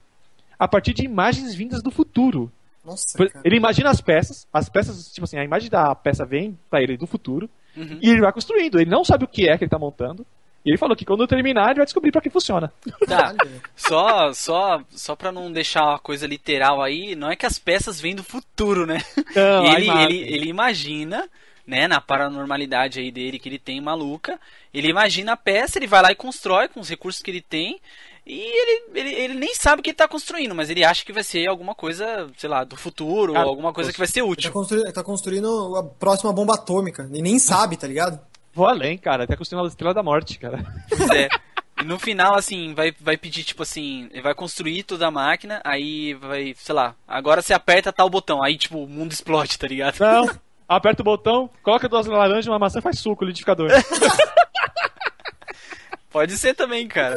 [0.60, 2.52] a partir de imagens vindas do futuro.
[2.84, 6.84] Nossa, ele imagina as peças, as peças, tipo assim, a imagem da peça vem para
[6.84, 8.00] ele do futuro uhum.
[8.02, 8.80] e ele vai construindo.
[8.80, 10.26] Ele não sabe o que é que ele está montando.
[10.64, 12.72] E ele falou que quando terminar ele vai descobrir para que funciona.
[13.08, 13.36] Tá.
[13.76, 18.02] só, só, só para não deixar a coisa literal aí, não é que as peças
[18.02, 19.00] vêm do futuro, né?
[19.36, 21.30] Não, ele, ele, ele imagina
[21.66, 24.40] né, na paranormalidade aí dele que ele tem maluca.
[24.74, 27.80] Ele imagina a peça, ele vai lá e constrói com os recursos que ele tem.
[28.26, 31.14] E ele, ele, ele nem sabe o que ele tá construindo, mas ele acha que
[31.14, 34.24] vai ser alguma coisa, sei lá, do futuro, Cara, ou alguma coisa que vai ser
[34.24, 34.48] útil.
[34.48, 37.08] Ele tá, construindo, ele tá construindo a próxima bomba atômica.
[37.14, 38.20] E nem sabe, tá ligado?
[38.52, 39.28] Vou além, cara.
[39.28, 40.66] Tá construindo a estrela da morte, cara.
[40.90, 41.30] Pois é.
[41.78, 45.62] E no final, assim, vai, vai pedir, tipo assim, ele vai construir toda a máquina,
[45.62, 49.68] aí vai, sei lá, agora você aperta tal botão, aí, tipo, o mundo explode, tá
[49.68, 50.00] ligado?
[50.00, 50.30] Não,
[50.68, 53.70] aperta o botão, coloca duas laranjas, uma maçã faz suco, liquidificador.
[56.10, 57.16] Pode ser também, cara.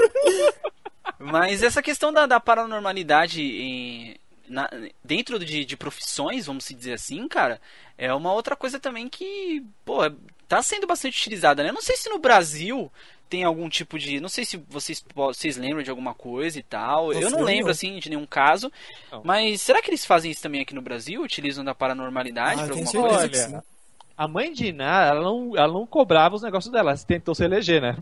[1.19, 4.17] Mas essa questão da, da paranormalidade em,
[4.49, 4.69] na,
[5.05, 7.61] dentro de, de, profissões, vamos dizer assim, cara,
[7.97, 9.99] é uma outra coisa também que, pô,
[10.49, 11.69] tá sendo bastante utilizada, né?
[11.69, 12.91] Eu não sei se no Brasil
[13.29, 14.21] tem algum tipo de.
[14.21, 17.13] Não sei se vocês, vocês lembram de alguma coisa e tal.
[17.13, 18.73] eu não lembro, assim, de nenhum caso.
[19.13, 19.23] Não.
[19.25, 21.23] Mas será que eles fazem isso também aqui no Brasil?
[21.23, 23.49] Utilizam da paranormalidade ah, pra alguma coisa?
[23.49, 23.65] Olha,
[24.19, 27.45] a mãe de Iná, ela não, ela não cobrava os negócios dela, ela tentou se
[27.45, 27.97] eleger, né?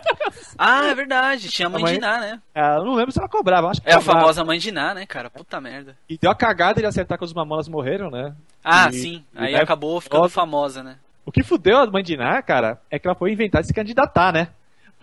[0.58, 2.42] ah, é verdade, tinha a mãe, a mãe de Iná, né?
[2.54, 4.18] Ela não lembro se ela cobrava, acho que É cobrava.
[4.18, 5.30] a famosa mãe de Iná, né, cara?
[5.30, 5.96] Puta merda.
[6.06, 8.34] E deu a cagada de acertar que os mamonas morreram, né?
[8.62, 9.24] Ah, e, sim.
[9.34, 10.98] Aí acabou ficando famosa, né?
[11.24, 13.74] O que fudeu a mãe de Iná, cara, é que ela foi inventar de se
[13.74, 14.48] candidatar, né?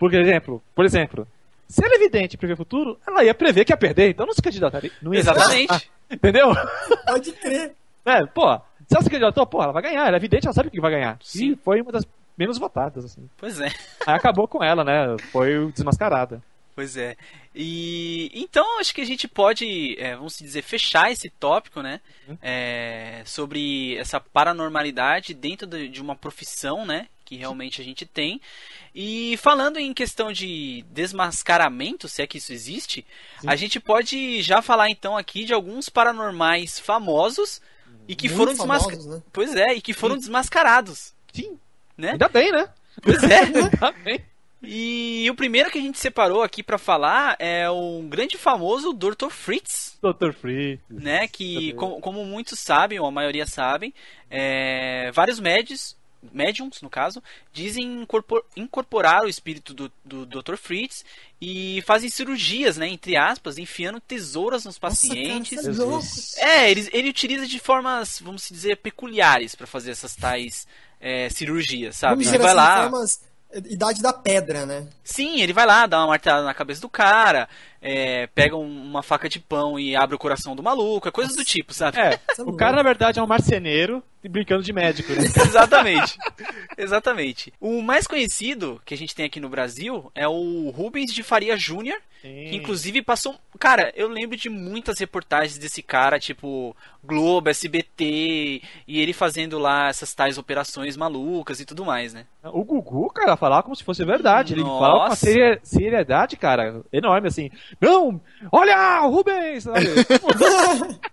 [0.00, 1.28] Por exemplo, por exemplo,
[1.68, 4.32] se ela é evidente prever o futuro, ela ia prever que ia perder, então não
[4.32, 4.90] se candidataria.
[5.02, 5.90] Não ia Exatamente.
[6.10, 6.54] entendeu?
[7.06, 7.74] Pode crer.
[8.06, 8.56] É, pô,
[8.88, 10.80] se ela se candidatou, pô, ela vai ganhar, ela é evidente, ela sabe o que
[10.80, 11.18] vai ganhar.
[11.22, 11.52] Sim.
[11.52, 13.28] E foi uma das menos votadas, assim.
[13.36, 13.68] Pois é.
[14.06, 15.14] Aí acabou com ela, né?
[15.30, 16.42] Foi desmascarada.
[16.74, 17.14] Pois é.
[17.54, 22.00] E então acho que a gente pode, é, vamos dizer, fechar esse tópico, né?
[22.26, 22.38] Uhum.
[22.40, 27.06] É, sobre essa paranormalidade dentro de uma profissão, né?
[27.30, 28.40] Que realmente a gente tem.
[28.92, 33.06] E falando em questão de desmascaramento, se é que isso existe,
[33.40, 33.48] Sim.
[33.48, 37.62] a gente pode já falar então aqui de alguns paranormais famosos
[38.08, 39.06] e que Muito foram desmascarados.
[39.06, 39.22] Né?
[39.32, 40.22] Pois é, e que foram Sim.
[40.22, 41.12] desmascarados.
[41.32, 41.56] Sim.
[41.96, 42.10] Né?
[42.10, 42.68] Ainda bem, né?
[43.00, 43.38] Pois é.
[43.46, 44.24] Ainda bem.
[44.60, 49.30] E o primeiro que a gente separou aqui para falar é o grande famoso Dr.
[49.30, 49.96] Fritz.
[50.02, 50.32] Dr.
[50.32, 50.82] Fritz.
[50.90, 53.94] Né, que como, como, muitos sabem, ou a maioria sabem,
[54.28, 55.96] é, vários médios
[56.32, 60.56] médiums, no caso, dizem incorpor, incorporar o espírito do, do Dr.
[60.56, 61.04] Fritz
[61.40, 65.64] e fazem cirurgias, né, entre aspas, enfiando tesouras nos pacientes.
[65.76, 70.66] Nossa, é, ele, ele utiliza de formas, vamos dizer, peculiares para fazer essas tais
[71.00, 72.24] é, cirurgias, sabe?
[72.24, 72.82] Vamos ele vai assim, lá...
[72.82, 73.30] formas
[73.68, 74.86] idade da pedra, né?
[75.02, 77.48] Sim, ele vai lá, dá uma martelada na cabeça do cara,
[77.80, 81.44] é, pega uma faca de pão e abre o coração do maluco, é coisa do
[81.44, 81.98] tipo, sabe?
[81.98, 85.22] É, o cara na verdade é um marceneiro brincando de médico, né?
[85.46, 86.18] Exatamente.
[86.76, 87.52] Exatamente.
[87.60, 91.56] O mais conhecido que a gente tem aqui no Brasil é o Rubens de Faria
[91.56, 93.36] Júnior, que inclusive passou.
[93.58, 99.88] Cara, eu lembro de muitas reportagens desse cara, tipo Globo, SBT, e ele fazendo lá
[99.88, 102.26] essas tais operações malucas e tudo mais, né?
[102.44, 104.52] O Gugu, cara, falava como se fosse verdade.
[104.52, 107.50] Ele falava com uma seriedade, cara, enorme, assim.
[107.80, 108.20] Não!
[108.50, 109.64] Olha, Rubens!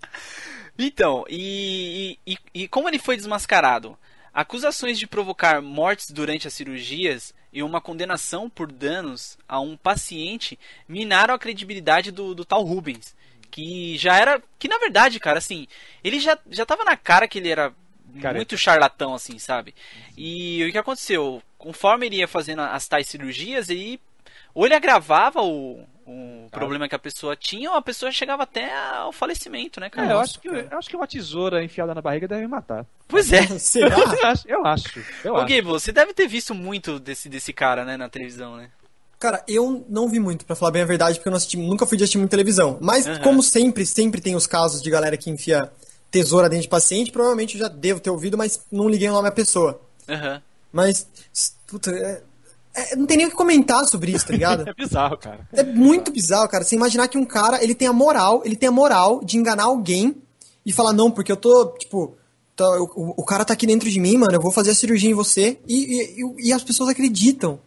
[0.78, 3.98] então, e, e, e como ele foi desmascarado?
[4.34, 10.60] Acusações de provocar mortes durante as cirurgias e uma condenação por danos a um paciente
[10.88, 13.16] minaram a credibilidade do, do tal Rubens.
[13.50, 14.42] Que já era.
[14.60, 15.68] Que na verdade, cara, assim,
[16.04, 17.74] ele já, já tava na cara que ele era
[18.22, 18.36] Careta.
[18.36, 19.74] muito charlatão, assim, sabe?
[20.16, 21.42] E o que aconteceu?
[21.58, 24.00] Conforme ele ia fazendo as tais cirurgias, ele.
[24.54, 28.74] Ou ele agravava o, o problema que a pessoa tinha, ou a pessoa chegava até
[28.96, 30.08] ao falecimento, né, cara?
[30.08, 32.86] É, eu, acho que, eu acho que uma tesoura enfiada na barriga deve matar.
[33.10, 33.46] Pois é.
[33.60, 33.98] Será?
[34.00, 34.48] eu acho.
[34.48, 35.04] Eu acho.
[35.24, 38.70] Eu Ô, Gabe, você deve ter visto muito desse, desse cara, né, na televisão, né?
[39.20, 41.98] Cara, eu não vi muito, para falar bem a verdade, porque eu assisti, nunca fui
[41.98, 42.78] de assistir muito televisão.
[42.80, 43.20] Mas, uhum.
[43.20, 45.70] como sempre, sempre tem os casos de galera que enfia
[46.10, 49.28] tesoura dentro de paciente, provavelmente eu já devo ter ouvido, mas não liguei o nome
[49.28, 49.82] à pessoa.
[50.08, 50.42] Uhum.
[50.72, 51.08] Mas,
[51.66, 52.22] puta, é,
[52.78, 54.64] é, não tem nem o que comentar sobre isso, tá ligado?
[54.70, 55.48] é bizarro, cara.
[55.52, 56.64] É, é muito bizarro, cara.
[56.64, 59.64] Você imaginar que um cara, ele tem a moral, ele tem a moral de enganar
[59.64, 60.16] alguém
[60.66, 62.16] e falar, não, porque eu tô, tipo,
[62.56, 62.66] tô,
[62.96, 65.16] o, o, cara tá aqui dentro de mim, mano, eu vou fazer a cirurgia em
[65.16, 65.58] você.
[65.68, 67.60] E, e, e as pessoas acreditam.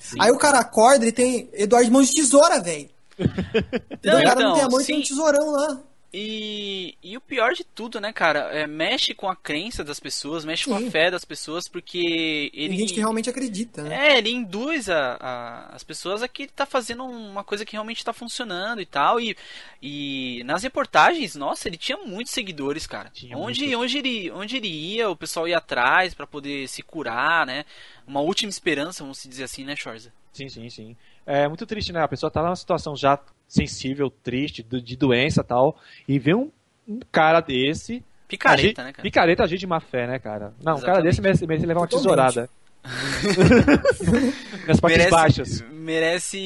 [0.00, 0.16] Sim.
[0.20, 2.88] Aí o cara acorda, ele tem Eduardo Mãos de Tesoura, velho.
[3.18, 5.80] o cara não tem a mão e tem um tesourão lá.
[6.14, 10.44] E, e o pior de tudo, né, cara, é, mexe com a crença das pessoas,
[10.44, 10.70] mexe Sim.
[10.70, 12.68] com a fé das pessoas, porque ele.
[12.68, 14.10] Tem gente que realmente acredita, né?
[14.10, 18.04] É, ele induz a, a, as pessoas a que tá fazendo uma coisa que realmente
[18.04, 19.18] tá funcionando e tal.
[19.18, 19.34] E,
[19.80, 23.08] e nas reportagens, nossa, ele tinha muitos seguidores, cara.
[23.08, 23.80] Tinha onde, muito.
[23.80, 27.64] onde, ele, onde ele ia, o pessoal ia atrás para poder se curar, né?
[28.06, 30.12] Uma última esperança, vamos dizer assim, né, Schorza?
[30.30, 30.96] Sim, sim, sim.
[31.24, 32.02] É muito triste, né?
[32.02, 33.18] A pessoa tá numa situação já
[33.52, 35.78] sensível, triste, de doença tal,
[36.08, 36.50] e vê um,
[36.88, 38.02] um cara desse.
[38.26, 39.02] Picareta, agir, né, cara?
[39.02, 40.54] Picareta agir de má fé, né, cara?
[40.62, 40.82] Não, Exatamente.
[40.82, 42.32] um cara desse merece, merece levar uma Totalmente.
[42.32, 42.50] tesourada.
[44.66, 45.60] Nas partes merece, baixas.
[45.70, 46.38] Merece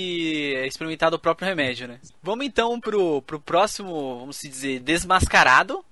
[0.66, 2.00] experimentar do próprio remédio, né?
[2.20, 5.84] Vamos então pro, pro próximo, vamos dizer, desmascarado,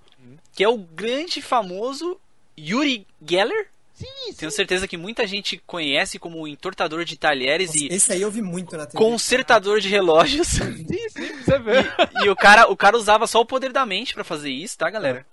[0.53, 2.19] que é o grande famoso
[2.59, 3.69] Yuri Geller.
[3.95, 4.33] Sim, sim.
[4.35, 7.89] Tenho certeza que muita gente conhece como entortador de talheres Nossa, e.
[7.89, 8.99] Esse aí eu vi muito na TV.
[8.99, 10.49] Consertador de relógios.
[10.59, 11.81] sim, sim, você vê.
[12.21, 14.77] E, e, o, cara, o cara usava só o poder da mente para fazer isso,
[14.77, 15.25] tá, galera?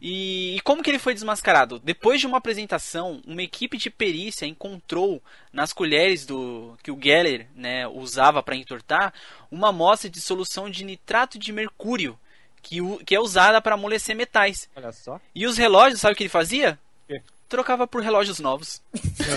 [0.00, 1.78] E, e, como que ele foi desmascarado?
[1.78, 7.46] Depois de uma apresentação, uma equipe de perícia encontrou nas colheres do que o Geller
[7.54, 9.12] né, usava para entortar
[9.50, 12.18] uma amostra de solução de nitrato de mercúrio
[12.62, 14.70] que, que é usada para amolecer metais.
[14.74, 15.20] Olha só.
[15.34, 16.78] E os relógios, sabe o que ele fazia?
[17.48, 18.82] Trocava por relógios novos.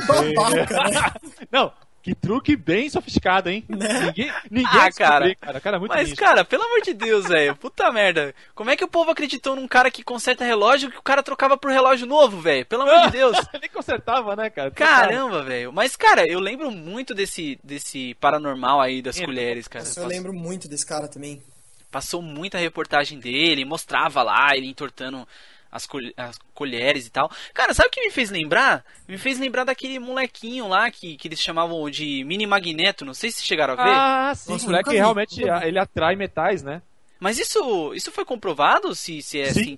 [0.07, 1.13] Babaca, né?
[1.51, 3.65] Não, que truque bem sofisticado, hein?
[3.67, 4.05] Né?
[4.05, 5.35] Ninguém, ninguém ah, cara.
[5.35, 5.59] cara.
[5.59, 7.55] cara muito Mas, cara, pelo amor de Deus, velho.
[7.55, 8.33] Puta merda.
[8.55, 11.57] Como é que o povo acreditou num cara que conserta relógio que o cara trocava
[11.57, 12.65] por relógio novo, velho?
[12.65, 13.37] Pelo amor de Deus.
[13.59, 14.71] Nem consertava, né, cara?
[14.71, 15.73] Caramba, velho.
[15.73, 19.85] Mas, cara, eu lembro muito desse, desse paranormal aí das é, colheres, cara.
[19.97, 21.43] Eu lembro muito desse cara também.
[21.91, 25.27] Passou muita reportagem dele, mostrava lá ele entortando
[25.71, 27.31] as, col as colheres e tal.
[27.53, 28.83] Cara, sabe o que me fez lembrar?
[29.07, 33.31] Me fez lembrar daquele molequinho lá que, que eles chamavam de mini magneto, não sei
[33.31, 33.93] se chegaram a ver.
[33.93, 36.81] Ah, sim, Nossa, o moleque realmente ele atrai metais, né?
[37.19, 39.61] Mas isso, isso foi comprovado se, se é sim.
[39.61, 39.77] assim?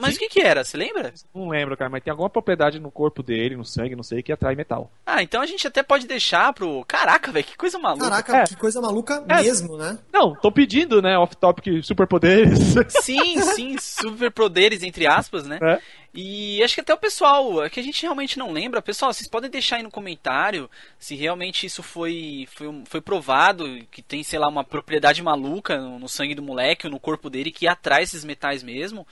[0.00, 0.64] Mas o que que era?
[0.64, 1.12] Você lembra?
[1.34, 4.32] Não lembro, cara, mas tem alguma propriedade no corpo dele, no sangue, não sei, que
[4.32, 4.90] atrai metal.
[5.06, 6.84] Ah, então a gente até pode deixar pro.
[6.86, 8.04] Caraca, velho, que coisa maluca.
[8.04, 8.44] Caraca, é.
[8.44, 9.42] que coisa maluca é.
[9.42, 9.98] mesmo, né?
[10.12, 12.74] Não, tô pedindo, né, off-topic superpoderes.
[12.88, 15.58] Sim, sim, superpoderes, entre aspas, né?
[15.62, 15.80] É.
[16.16, 19.28] E acho que até o pessoal, é que a gente realmente não lembra, pessoal, vocês
[19.28, 24.38] podem deixar aí no comentário se realmente isso foi, foi, foi provado, que tem, sei
[24.38, 28.04] lá, uma propriedade maluca no, no sangue do moleque ou no corpo dele que atrai
[28.04, 29.04] esses metais mesmo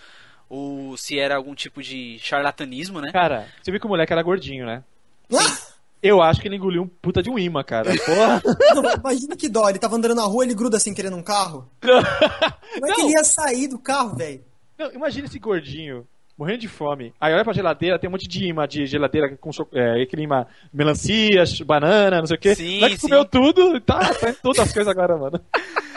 [0.53, 3.11] ou se era algum tipo de charlatanismo, né?
[3.11, 4.85] Cara, você viu que o moleque era gordinho, né?
[5.31, 5.73] Sim.
[6.03, 7.91] Eu acho que ele engoliu um puta de um imã, cara.
[8.05, 8.43] Porra.
[8.75, 11.71] Não, imagina que dó, ele tava andando na rua, ele gruda sem querer num carro.
[11.81, 14.45] Como é que ele ia sair do carro, velho?
[14.93, 17.15] Imagina esse gordinho, morrendo de fome.
[17.19, 20.45] Aí olha pra geladeira, tem um monte de imã de geladeira com é, aquele imã
[20.71, 22.55] melancia, banana, não sei o quê.
[22.55, 23.09] Sim, que sim.
[23.09, 25.41] comeu tudo, tá, tá em todas as coisas agora, mano.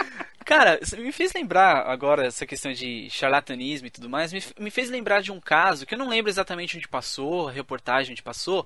[0.46, 4.92] Cara, me fez lembrar agora essa questão de charlatanismo e tudo mais, me, me fez
[4.92, 8.66] lembrar de um caso que eu não lembro exatamente onde passou, a reportagem onde passou,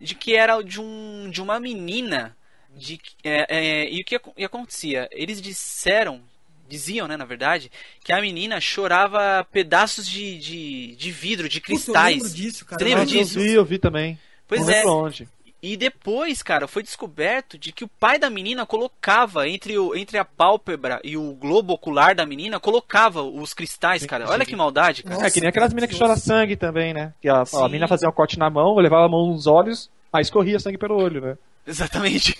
[0.00, 2.36] de que era de, um, de uma menina
[2.76, 5.08] de é, é, e o que e acontecia?
[5.10, 6.20] Eles disseram,
[6.68, 7.68] diziam, né, na verdade,
[8.04, 12.22] que a menina chorava pedaços de, de, de vidro, de Puta, eu cristais.
[12.22, 12.78] lembro disso, cara.
[12.78, 13.38] Você lembra disso?
[13.40, 14.16] Eu vi, eu vi também.
[14.46, 14.76] Pois Não é.
[14.76, 15.28] lembro onde.
[15.60, 20.16] E depois, cara, foi descoberto de que o pai da menina colocava entre, o, entre
[20.16, 24.28] a pálpebra e o globo ocular da menina, colocava os cristais, cara.
[24.30, 25.16] Olha que maldade, cara.
[25.16, 27.12] Nossa, é que nem aquelas meninas que choram sangue também, né?
[27.20, 30.22] Que a, a menina fazia um corte na mão, levava a mão nos olhos, aí
[30.22, 31.36] escorria sangue pelo olho, né?
[31.66, 32.36] Exatamente.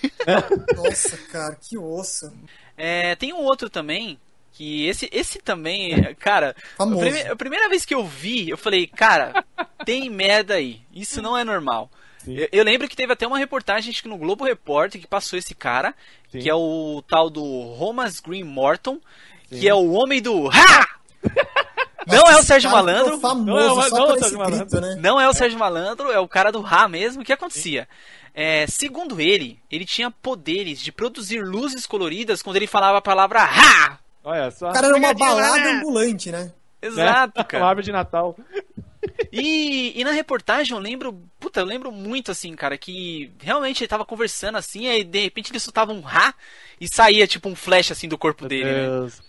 [0.77, 2.31] Nossa, cara, que osso.
[2.77, 4.17] É, tem um outro também,
[4.53, 7.01] que esse, esse também, cara, a, Famoso.
[7.01, 9.43] prime- a primeira vez que eu vi, eu falei, cara,
[9.85, 10.81] tem merda aí.
[10.93, 11.91] Isso não é normal.
[12.29, 12.37] Sim.
[12.37, 15.37] Eu, eu lembro que teve até uma reportagem acho que no Globo Repórter que passou
[15.39, 15.93] esse cara,
[16.31, 16.39] Sim.
[16.39, 18.99] que é o tal do Romas Green Morton,
[19.49, 19.59] Sim.
[19.59, 20.87] que é o homem do Ha!
[22.07, 23.15] Não é o Sérgio Malandro.
[23.15, 24.65] ficou famoso Não é o- só não o por esse Sérgio Malandro.
[24.65, 24.95] grito, né?
[24.99, 27.21] Não é o Sérgio Malandro, é o cara do Ra mesmo.
[27.21, 27.87] O que acontecia?
[28.33, 33.43] É, segundo ele, ele tinha poderes de produzir luzes coloridas quando ele falava a palavra
[33.43, 33.99] Ra!
[34.23, 34.69] Olha só.
[34.69, 35.71] O cara era uma balada né?
[35.71, 36.51] ambulante, né?
[36.81, 37.65] Exato, Uma cara.
[37.67, 38.35] árvore de Natal.
[39.31, 43.87] E, e na reportagem eu lembro, puta, eu lembro muito assim, cara, que realmente ele
[43.87, 46.33] tava conversando assim, aí de repente ele soltava um Ra
[46.79, 48.85] e saía tipo um flash assim do corpo dele, né?
[48.85, 49.21] Deus.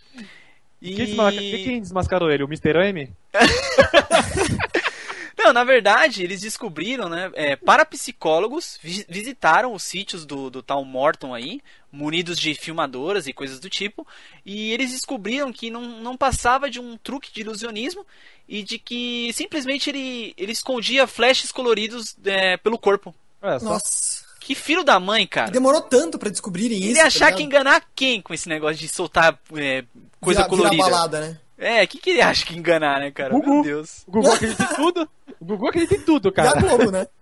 [0.82, 0.94] E...
[0.94, 2.42] Quem, desma- quem desmascarou ele?
[2.42, 2.76] O Mr.
[2.88, 3.12] M?
[5.42, 7.30] Não, na verdade, eles descobriram, né?
[7.34, 11.60] É, parapsicólogos vi- visitaram os sítios do, do tal Morton aí,
[11.90, 14.06] munidos de filmadoras e coisas do tipo,
[14.44, 18.06] e eles descobriram que não, não passava de um truque de ilusionismo
[18.48, 23.14] e de que simplesmente ele, ele escondia flashes coloridos é, pelo corpo.
[23.42, 23.64] Olha só.
[23.70, 24.30] Nossa.
[24.40, 25.50] Que filho da mãe, cara.
[25.50, 26.88] Demorou tanto pra descobrirem isso.
[26.88, 27.62] Ele tá achar que ligado?
[27.62, 29.84] enganar quem com esse negócio de soltar é,
[30.20, 30.82] coisa virar colorida?
[30.82, 31.38] balada, né?
[31.60, 33.34] É, o que, que ele acha que enganar, né, cara?
[33.34, 33.62] Meu Gugu.
[33.62, 34.02] Deus.
[34.06, 35.08] O Gugu acredita em tudo.
[35.38, 36.60] O Gugu acredita em tudo, E a cara.
[36.60, 37.06] Globo, né?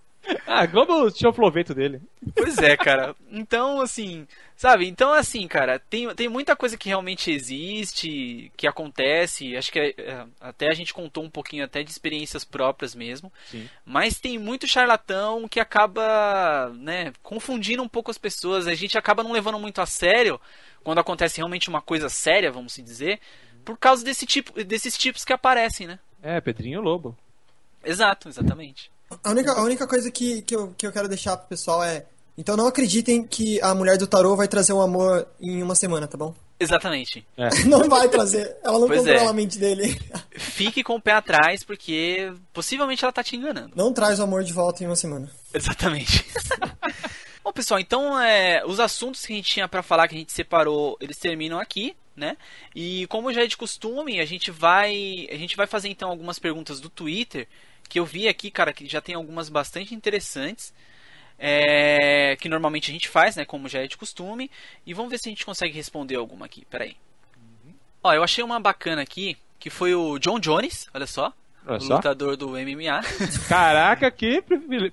[0.47, 2.03] Ah, a Globo tinha o proveito dele.
[2.37, 3.17] Pois é, cara.
[3.31, 4.87] Então, assim, sabe?
[4.87, 9.57] Então, assim, cara, tem, tem muita coisa que realmente existe, que acontece.
[9.57, 13.33] Acho que é, até a gente contou um pouquinho até de experiências próprias mesmo.
[13.47, 13.71] Sim.
[13.87, 18.67] Mas tem muito charlatão que acaba, né, confundindo um pouco as pessoas.
[18.67, 20.39] A gente acaba não levando muito a sério
[20.83, 23.21] quando acontece realmente uma coisa séria, vamos se dizer,
[23.65, 25.99] por causa desse tipo, desses tipos que aparecem, né?
[26.23, 27.17] É, Pedrinho Lobo.
[27.85, 28.91] Exato, exatamente.
[29.23, 32.07] A única, a única coisa que, que, eu, que eu quero deixar pro pessoal é.
[32.37, 36.07] Então não acreditem que a mulher do tarô vai trazer um amor em uma semana,
[36.07, 36.35] tá bom?
[36.61, 37.27] Exatamente.
[37.67, 38.57] Não vai trazer.
[38.65, 39.29] Ela não Pois controla é.
[39.29, 39.97] a mente dele.
[40.33, 43.71] Fique com o pé atrás, porque possivelmente ela tá te enganando.
[43.77, 45.31] Não traz o amor de volta em uma semana.
[45.55, 46.27] Exatamente.
[47.45, 50.33] Bom, pessoal, então é, os assuntos que a gente tinha pra falar, que a gente
[50.33, 52.37] separou, eles terminam aqui, né?
[52.75, 56.39] E como já é de costume, a gente vai, a gente vai fazer então algumas
[56.39, 57.47] perguntas do Twitter
[57.89, 60.75] que eu vi aqui, cara, que já tem algumas bastante interessantes.
[61.39, 63.45] é, que normalmente a gente faz, né?
[63.45, 64.51] Como já é de costume.
[64.85, 66.65] E vamos ver se a gente consegue responder alguma aqui.
[66.65, 66.97] Peraí.
[68.03, 71.33] Ó, eu achei uma bacana aqui, que foi o John Jones, olha só.
[71.69, 71.97] Olha o só.
[71.97, 73.03] lutador do MMA.
[73.47, 74.43] Caraca, que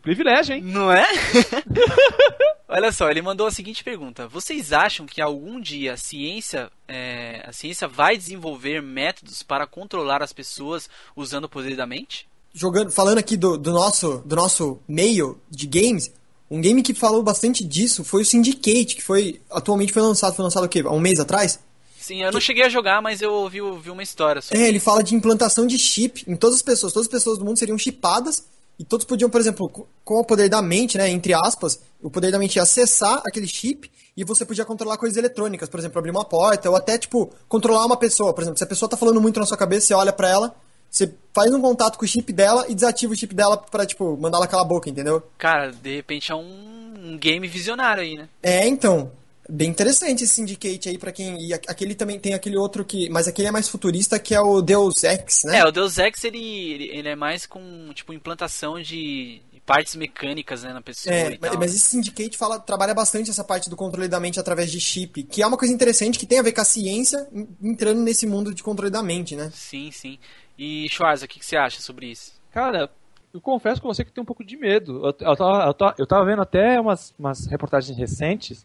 [0.01, 0.61] privilégio, hein?
[0.61, 1.07] Não é?
[2.67, 7.41] Olha só, ele mandou a seguinte pergunta: Vocês acham que algum dia a ciência, é,
[7.47, 12.28] a ciência vai desenvolver métodos para controlar as pessoas usando o poder da mente?
[12.53, 16.13] Jogando, falando aqui do, do, nosso, do nosso meio de games,
[16.51, 20.43] um game que falou bastante disso foi o Syndicate, que foi atualmente foi lançado, foi
[20.43, 20.84] lançado o quê?
[20.86, 21.59] Há um mês atrás?
[22.06, 24.62] Sim, eu não cheguei a jogar, mas eu ouvi, ouvi uma história sobre.
[24.64, 26.93] É, ele fala de implantação de chip em todas as pessoas.
[26.93, 28.43] Todas as pessoas do mundo seriam chipadas
[28.78, 32.12] e todos podiam, por exemplo, co- com o poder da mente, né, entre aspas, o
[32.12, 35.97] poder da mente ia acessar aquele chip e você podia controlar coisas eletrônicas, por exemplo,
[35.97, 38.34] abrir uma porta ou até, tipo, controlar uma pessoa.
[38.34, 40.56] Por exemplo, se a pessoa tá falando muito na sua cabeça, você olha pra ela,
[40.91, 44.16] você faz um contato com o chip dela e desativa o chip dela pra, tipo,
[44.16, 45.24] mandar ela calar a boca, entendeu?
[45.39, 48.30] Cara, de repente é um, um game visionário aí, né?
[48.43, 49.12] É, então.
[49.50, 51.38] Bem interessante esse Syndicate aí pra quem.
[51.39, 53.10] E aquele também tem aquele outro que.
[53.10, 55.60] Mas aquele é mais futurista que é o Deus Ex, né?
[55.60, 60.62] É, o Deus Ex ele, ele, ele é mais com tipo implantação de partes mecânicas
[60.64, 61.58] né, na pessoa É, e tal.
[61.58, 65.24] mas, esse Syndicate fala, trabalha bastante essa parte do controle da mente através de chip,
[65.24, 68.28] que é uma coisa interessante que tem a ver com a ciência en- entrando nesse
[68.28, 69.52] mundo de controle da mente, né?
[69.56, 70.20] Sim, sim.
[70.58, 72.34] E Schwarza, o que, que você acha sobre isso?
[72.52, 72.91] Cara,
[73.34, 74.98] eu confesso com você que eu tenho um pouco de medo.
[75.04, 78.64] Eu, eu, tava, eu, tava, eu tava vendo até umas, umas reportagens recentes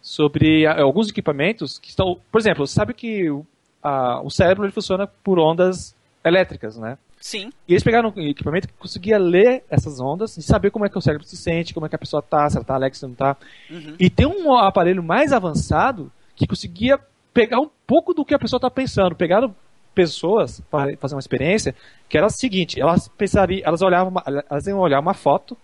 [0.00, 2.18] sobre ah, alguns equipamentos que estão.
[2.30, 3.44] Por exemplo, sabe que o,
[3.82, 5.94] a- o cérebro ele funciona por ondas
[6.24, 6.96] elétricas, né?
[7.20, 10.88] Sim, E eles pegaram um equipamento que conseguia ler essas ondas e saber como é
[10.88, 12.96] que o cérebro se sente, como é que a pessoa tá, se ela tá alegre,
[12.96, 13.36] se não tá.
[13.68, 13.96] Uhum.
[13.98, 16.96] E tem um aparelho mais avançado que conseguia
[17.34, 19.16] pegar um pouco do que a pessoa tá pensando.
[19.16, 19.52] Pegaram
[19.92, 21.74] pessoas para fazer uma experiência
[22.08, 25.58] que era a seguinte, elas pensariam, elas olhavam, uma- elas iam olhar uma foto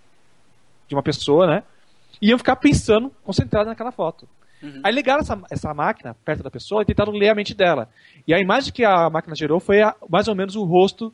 [0.89, 1.63] de uma pessoa, né?
[2.21, 4.29] E iam ficar pensando, concentrados naquela foto.
[4.63, 4.81] Uhum.
[4.83, 7.89] Aí ligaram essa, essa máquina perto da pessoa e tentaram ler a mente dela.
[8.27, 11.13] E a imagem que a máquina gerou foi a, mais ou menos o rosto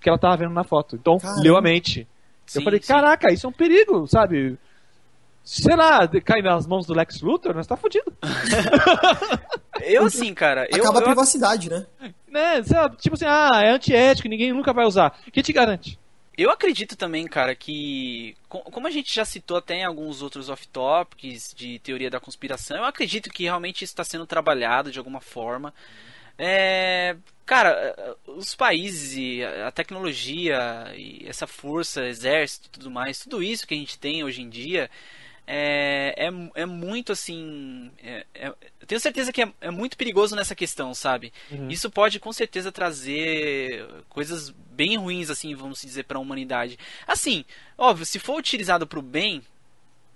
[0.00, 0.96] que ela estava vendo na foto.
[0.96, 1.42] Então, Caramba.
[1.42, 2.06] leu a mente.
[2.46, 2.88] Sim, eu falei, sim.
[2.88, 4.58] caraca, isso é um perigo, sabe?
[5.44, 8.12] Sei lá, cai nas mãos do Lex Luthor, nós tá fudido.
[9.82, 10.66] eu assim, cara.
[10.70, 11.86] Eu, Acaba eu, a privacidade, né?
[12.28, 12.62] né?
[12.98, 15.18] Tipo assim, ah, é antiético, ninguém nunca vai usar.
[15.32, 15.98] Quem te garante?
[16.42, 18.34] Eu acredito também, cara, que.
[18.48, 22.84] Como a gente já citou até em alguns outros off-topics de teoria da conspiração, eu
[22.86, 25.74] acredito que realmente isso está sendo trabalhado de alguma forma.
[26.38, 27.14] É,
[27.44, 30.58] cara, os países a tecnologia
[31.26, 34.88] essa força, exército tudo mais, tudo isso que a gente tem hoje em dia
[35.52, 37.90] é, é, é muito assim.
[38.00, 41.32] É, é, eu tenho certeza que é, é, muito perigoso nessa questão, sabe?
[41.50, 41.68] Uhum.
[41.68, 46.78] Isso pode com certeza trazer coisas bem ruins, assim, vamos dizer, para a humanidade.
[47.04, 47.44] Assim,
[47.76, 49.42] óbvio, se for utilizado para o bem,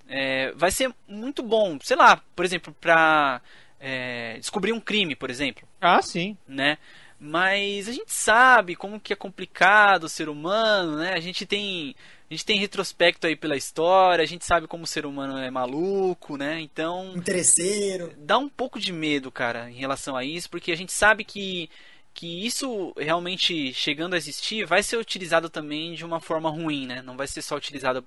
[0.08, 1.78] é, vai ser muito bom.
[1.82, 3.42] Sei lá, por exemplo, para
[3.80, 5.66] é, descobrir um crime, por exemplo.
[5.80, 6.38] Ah, sim.
[6.46, 6.78] Né?
[7.18, 11.14] Mas a gente sabe como que é complicado o ser humano, né?
[11.14, 11.96] A gente tem
[12.30, 15.50] a gente tem retrospecto aí pela história, a gente sabe como o ser humano é
[15.50, 16.60] maluco, né?
[16.60, 17.12] Então.
[17.14, 18.12] Interesseiro.
[18.16, 21.68] Dá um pouco de medo, cara, em relação a isso, porque a gente sabe que,
[22.14, 27.02] que isso realmente chegando a existir vai ser utilizado também de uma forma ruim, né?
[27.02, 28.04] Não vai ser só utilizado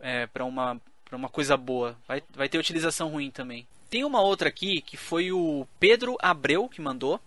[0.00, 1.96] é, para uma, pra uma coisa boa.
[2.08, 3.66] Vai, vai ter utilização ruim também.
[3.88, 7.20] Tem uma outra aqui que foi o Pedro Abreu que mandou.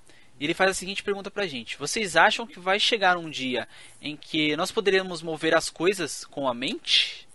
[0.44, 3.68] Ele faz a seguinte pergunta pra gente: Vocês acham que vai chegar um dia
[4.02, 7.28] em que nós poderemos mover as coisas com a mente?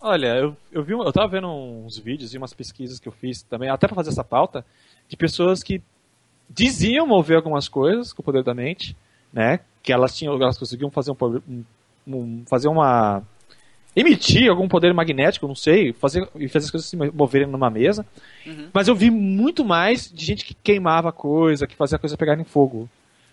[0.00, 3.42] Olha, eu, eu vi, eu tava vendo uns vídeos e umas pesquisas que eu fiz
[3.42, 4.64] também, até para fazer essa pauta,
[5.08, 5.80] de pessoas que
[6.48, 8.96] diziam mover algumas coisas com o poder da mente,
[9.32, 9.60] né?
[9.82, 11.64] Que elas tinham, elas conseguiam fazer um,
[12.06, 13.22] um fazer uma
[13.94, 18.06] emitir algum poder magnético, não sei, fazer, e fazer as coisas se moverem numa mesa.
[18.46, 18.68] Uhum.
[18.72, 22.38] Mas eu vi muito mais de gente que queimava coisa, que fazia a coisa pegar
[22.38, 22.88] em fogo,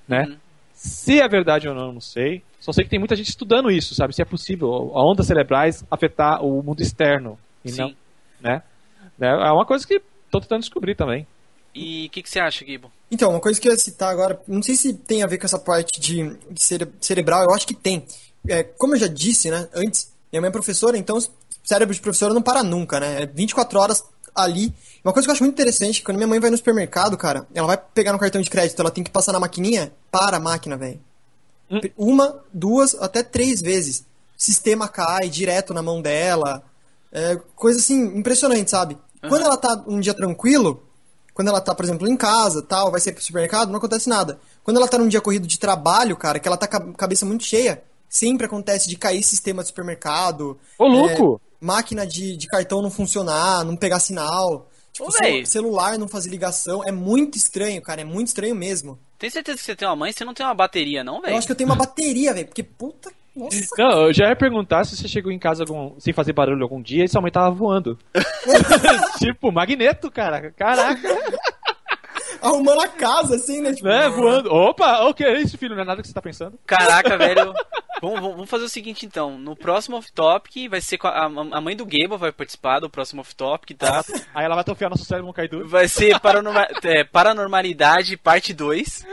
[0.08, 0.26] né?
[0.28, 0.38] Uhum.
[0.74, 2.44] Se é verdade ou não, não sei.
[2.60, 4.14] Só sei que tem muita gente estudando isso, sabe?
[4.14, 7.82] Se é possível a ondas cerebrais afetar o mundo externo e Sim.
[7.82, 7.96] não,
[8.40, 8.62] né?
[9.20, 11.26] É uma coisa que estou tentando descobrir também.
[11.74, 12.92] E o que, que, você acha, Gibo?
[13.12, 15.46] Então, uma coisa que eu ia citar agora, não sei se tem a ver com
[15.46, 18.04] essa parte de, de cere cerebral, eu acho que tem.
[18.48, 21.24] É, como eu já disse, né, antes, minha mãe é professora, então o
[21.64, 23.24] cérebro de professora não para nunca, né?
[23.24, 24.04] É 24 horas
[24.36, 24.74] ali.
[25.04, 27.68] Uma coisa que eu acho muito interessante, quando minha mãe vai no supermercado, cara, ela
[27.68, 30.78] vai pegar no cartão de crédito, ela tem que passar na maquininha, para a máquina,
[30.78, 31.00] velho.
[31.70, 31.80] Hum.
[31.98, 34.00] Uma, duas, até três vezes.
[34.38, 36.64] O sistema cai direto na mão dela.
[37.12, 38.98] É coisa assim, impressionante, sabe?
[39.24, 39.30] Uhum.
[39.30, 40.84] Quando ela tá um dia tranquilo,
[41.34, 44.40] quando ela tá, por exemplo, em casa, tal, vai ser pro supermercado, não acontece nada.
[44.64, 47.26] Quando ela tá num dia corrido de trabalho, cara, que ela tá com a cabeça
[47.26, 50.58] muito cheia, Sempre acontece de cair sistema de supermercado.
[50.78, 51.42] Ô, louco!
[51.44, 54.70] É, máquina de, de cartão não funcionar, não pegar sinal.
[54.92, 56.84] Tipo, Ô, celular não fazer ligação.
[56.86, 58.02] É muito estranho, cara.
[58.02, 58.98] É muito estranho mesmo.
[59.20, 60.12] Tem certeza que você tem uma mãe?
[60.12, 61.34] Você não tem uma bateria, não, velho?
[61.34, 62.48] Eu acho que eu tenho uma bateria, velho.
[62.48, 63.12] Porque, puta.
[63.36, 63.60] Nossa.
[63.78, 66.82] Não, eu já ia perguntar se você chegou em casa algum, sem fazer barulho algum
[66.82, 68.00] dia e sua mãe tava voando.
[69.20, 70.52] tipo, magneto, cara.
[70.52, 71.08] Caraca
[72.42, 73.74] arrumando a casa, assim, né?
[73.74, 74.52] Tipo, é, voando.
[74.54, 75.76] Opa, o que é isso, filho?
[75.76, 76.60] Não é nada que você tá pensando?
[76.66, 77.54] Caraca, velho.
[78.02, 79.38] vamos, vamos fazer o seguinte, então.
[79.38, 83.78] No próximo off-topic, vai ser a, a, mãe do Gable vai participar do próximo off-topic,
[83.78, 84.04] tá?
[84.34, 85.68] Aí ela vai atrofiar nosso cérebro no Kaido.
[85.68, 89.06] Vai ser paranorma é, Paranormalidade, parte 2.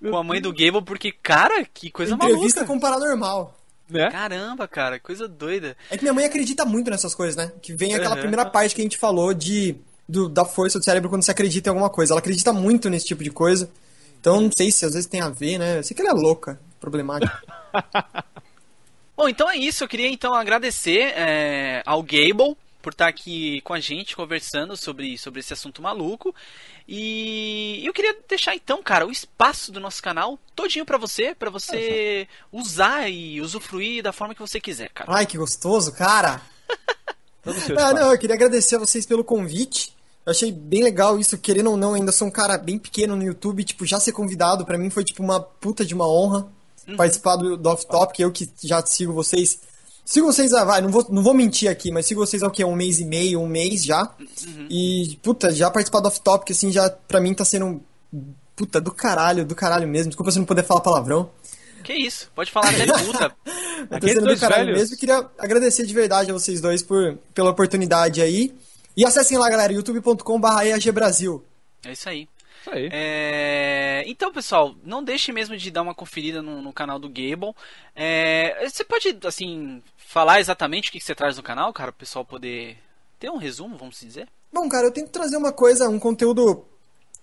[0.00, 2.66] Com a mãe do Gable, porque, cara, que coisa Entrevista maluca.
[2.66, 3.56] com paranormal.
[3.90, 4.08] Né?
[4.10, 5.76] Caramba, cara, coisa doida.
[5.90, 7.52] É que minha mãe acredita muito nessas coisas, né?
[7.60, 8.20] Que vem aquela uhum.
[8.20, 9.76] primeira parte que a gente falou de
[10.10, 12.12] do, da força do cérebro quando você acredita em alguma coisa.
[12.12, 13.70] Ela acredita muito nesse tipo de coisa.
[14.20, 15.78] Então não sei se às vezes tem a ver, né?
[15.78, 17.42] Eu sei que ela é louca, problemática.
[19.16, 19.84] Bom, então é isso.
[19.84, 25.16] Eu queria então agradecer é, ao Gable por estar aqui com a gente conversando sobre,
[25.18, 26.34] sobre esse assunto maluco.
[26.88, 31.50] E eu queria deixar então, cara, o espaço do nosso canal todinho para você, para
[31.50, 35.10] você usar e usufruir da forma que você quiser, cara.
[35.12, 36.40] Ai, que gostoso, cara.
[37.78, 39.94] ah, não, eu queria agradecer a vocês pelo convite.
[40.24, 43.22] Eu achei bem legal isso, querendo ou não, ainda sou um cara bem pequeno no
[43.22, 46.46] YouTube, tipo, já ser convidado para mim foi tipo uma puta de uma honra
[46.86, 46.96] uhum.
[46.96, 49.60] participar do, do Off Topic, eu que já sigo vocês.
[50.04, 52.50] Sigo vocês, ah, vai, não vou, não vou mentir aqui, mas sigo vocês há o
[52.50, 52.64] quê?
[52.64, 54.02] Um mês e meio, um mês já.
[54.20, 54.66] Uhum.
[54.68, 57.80] E, puta, já participar do Off Topic, assim, já pra mim tá sendo,
[58.56, 60.10] puta, do caralho, do caralho mesmo.
[60.10, 61.30] Desculpa se não puder falar palavrão.
[61.84, 63.32] Que isso, pode falar até puta.
[63.90, 64.80] eu tô sendo do caralho velhos.
[64.80, 64.96] mesmo.
[64.96, 68.52] Queria agradecer de verdade a vocês dois por, pela oportunidade aí.
[68.96, 71.44] E acessem lá, galera, youtube.com.br Brasil.
[71.84, 72.28] É isso aí.
[72.60, 72.88] Isso aí.
[72.92, 74.04] É...
[74.06, 77.54] Então, pessoal, não deixe mesmo de dar uma conferida no, no canal do Gable.
[77.94, 78.68] É...
[78.68, 82.76] Você pode, assim, falar exatamente o que você traz no canal, cara, o pessoal poder
[83.18, 84.28] ter um resumo, vamos dizer?
[84.52, 86.64] Bom, cara, eu tento trazer uma coisa, um conteúdo.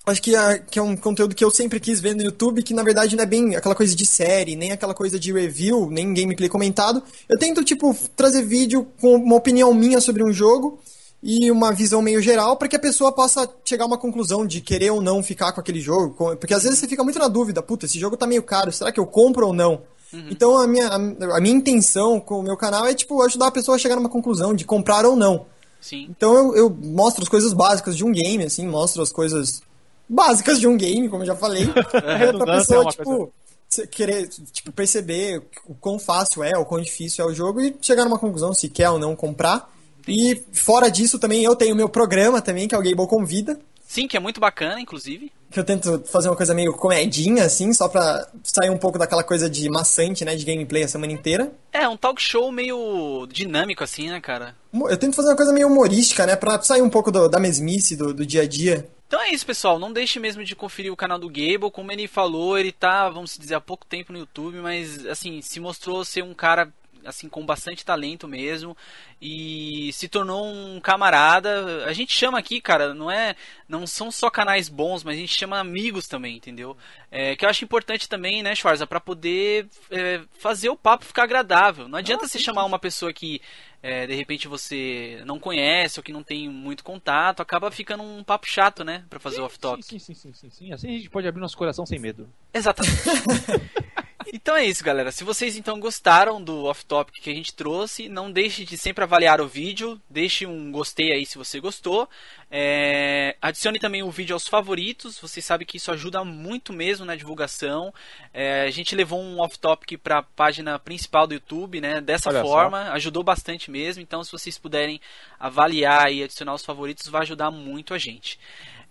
[0.05, 2.73] Acho que é, que é um conteúdo que eu sempre quis ver no YouTube, que
[2.73, 6.13] na verdade não é bem aquela coisa de série, nem aquela coisa de review, nem
[6.13, 7.03] gameplay comentado.
[7.27, 10.81] Eu tento, tipo, trazer vídeo com uma opinião minha sobre um jogo
[11.29, 14.61] e uma visão meio geral para que a pessoa possa chegar a uma conclusão de
[14.61, 16.15] querer ou não ficar com aquele jogo.
[16.37, 18.93] Porque às vezes você fica muito na dúvida, puta, esse jogo tá meio caro, será
[18.93, 19.81] que eu compro ou não?
[20.13, 20.27] Uhum.
[20.31, 23.51] Então a minha, a, a, minha intenção com o meu canal é tipo ajudar a
[23.51, 25.45] pessoa a chegar numa conclusão de comprar ou não.
[25.81, 26.07] Sim.
[26.09, 29.61] Então eu, eu mostro as coisas básicas de um game, assim, mostro as coisas
[30.07, 31.63] básicas de um game, como eu já falei.
[32.05, 33.87] é, pra pessoa, é tipo, coisa...
[33.87, 38.05] querer tipo, perceber o quão fácil é, o quão difícil é o jogo e chegar
[38.05, 39.75] numa conclusão se quer ou não comprar.
[40.07, 43.59] E fora disso também eu tenho meu programa também, que é o Gable Convida.
[43.87, 45.31] Sim, que é muito bacana, inclusive.
[45.49, 49.23] Que eu tento fazer uma coisa meio comedinha, assim, só pra sair um pouco daquela
[49.23, 51.53] coisa de maçante, né, de gameplay a semana inteira.
[51.71, 54.55] É, um talk show meio dinâmico, assim, né, cara?
[54.73, 57.95] Eu tento fazer uma coisa meio humorística, né, pra sair um pouco do, da mesmice,
[57.95, 58.89] do, do dia a dia.
[59.07, 59.79] Então é isso, pessoal.
[59.79, 61.71] Não deixe mesmo de conferir o canal do Gable.
[61.71, 65.61] Como ele falou, ele tá, vamos dizer, há pouco tempo no YouTube, mas assim, se
[65.61, 66.69] mostrou ser um cara
[67.07, 68.75] assim com bastante talento mesmo
[69.21, 71.85] e se tornou um camarada.
[71.85, 73.35] A gente chama aqui, cara, não é,
[73.67, 76.77] não são só canais bons, mas a gente chama amigos também, entendeu?
[77.09, 81.23] É, que eu acho importante também, né, Schwarza, para poder é, fazer o papo ficar
[81.23, 81.87] agradável.
[81.87, 83.41] Não adianta ah, você chamar uma pessoa que
[83.81, 88.23] é, de repente você não conhece ou que não tem muito contato, acaba ficando um
[88.23, 89.85] papo chato, né, para fazer sim, o off-topic.
[89.85, 92.29] Sim, sim, sim, sim, sim, Assim a gente pode abrir nosso coração sem medo.
[92.53, 92.97] Exatamente.
[94.33, 95.11] Então é isso, galera.
[95.11, 99.39] Se vocês então gostaram do off-topic que a gente trouxe, não deixe de sempre avaliar
[99.39, 99.99] o vídeo.
[100.09, 102.09] Deixe um gostei aí se você gostou.
[102.51, 103.35] É...
[103.41, 105.19] Adicione também o vídeo aos favoritos.
[105.19, 107.93] Você sabe que isso ajuda muito mesmo na divulgação.
[108.33, 108.63] É...
[108.63, 112.01] A gente levou um off-topic para a página principal do YouTube, né?
[112.01, 112.91] Dessa Olha forma, só.
[112.93, 114.03] ajudou bastante mesmo.
[114.03, 114.99] Então, se vocês puderem
[115.39, 118.37] avaliar e adicionar os favoritos, vai ajudar muito a gente.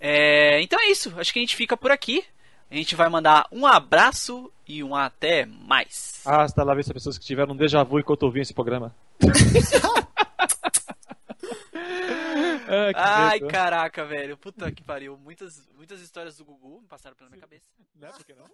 [0.00, 0.62] É...
[0.62, 1.12] Então é isso.
[1.18, 2.24] Acho que a gente fica por aqui.
[2.70, 6.20] A gente vai mandar um abraço e um até mais.
[6.26, 8.94] Ah, está lá vendo pessoas que tiveram um déjà vu enquanto ouviam esse programa.
[12.94, 14.36] ah, Ai, caraca, velho.
[14.36, 15.16] Puta que pariu.
[15.16, 17.70] Muitas, muitas histórias do Gugu passaram pela minha cabeça.
[17.94, 18.46] Não é porque não?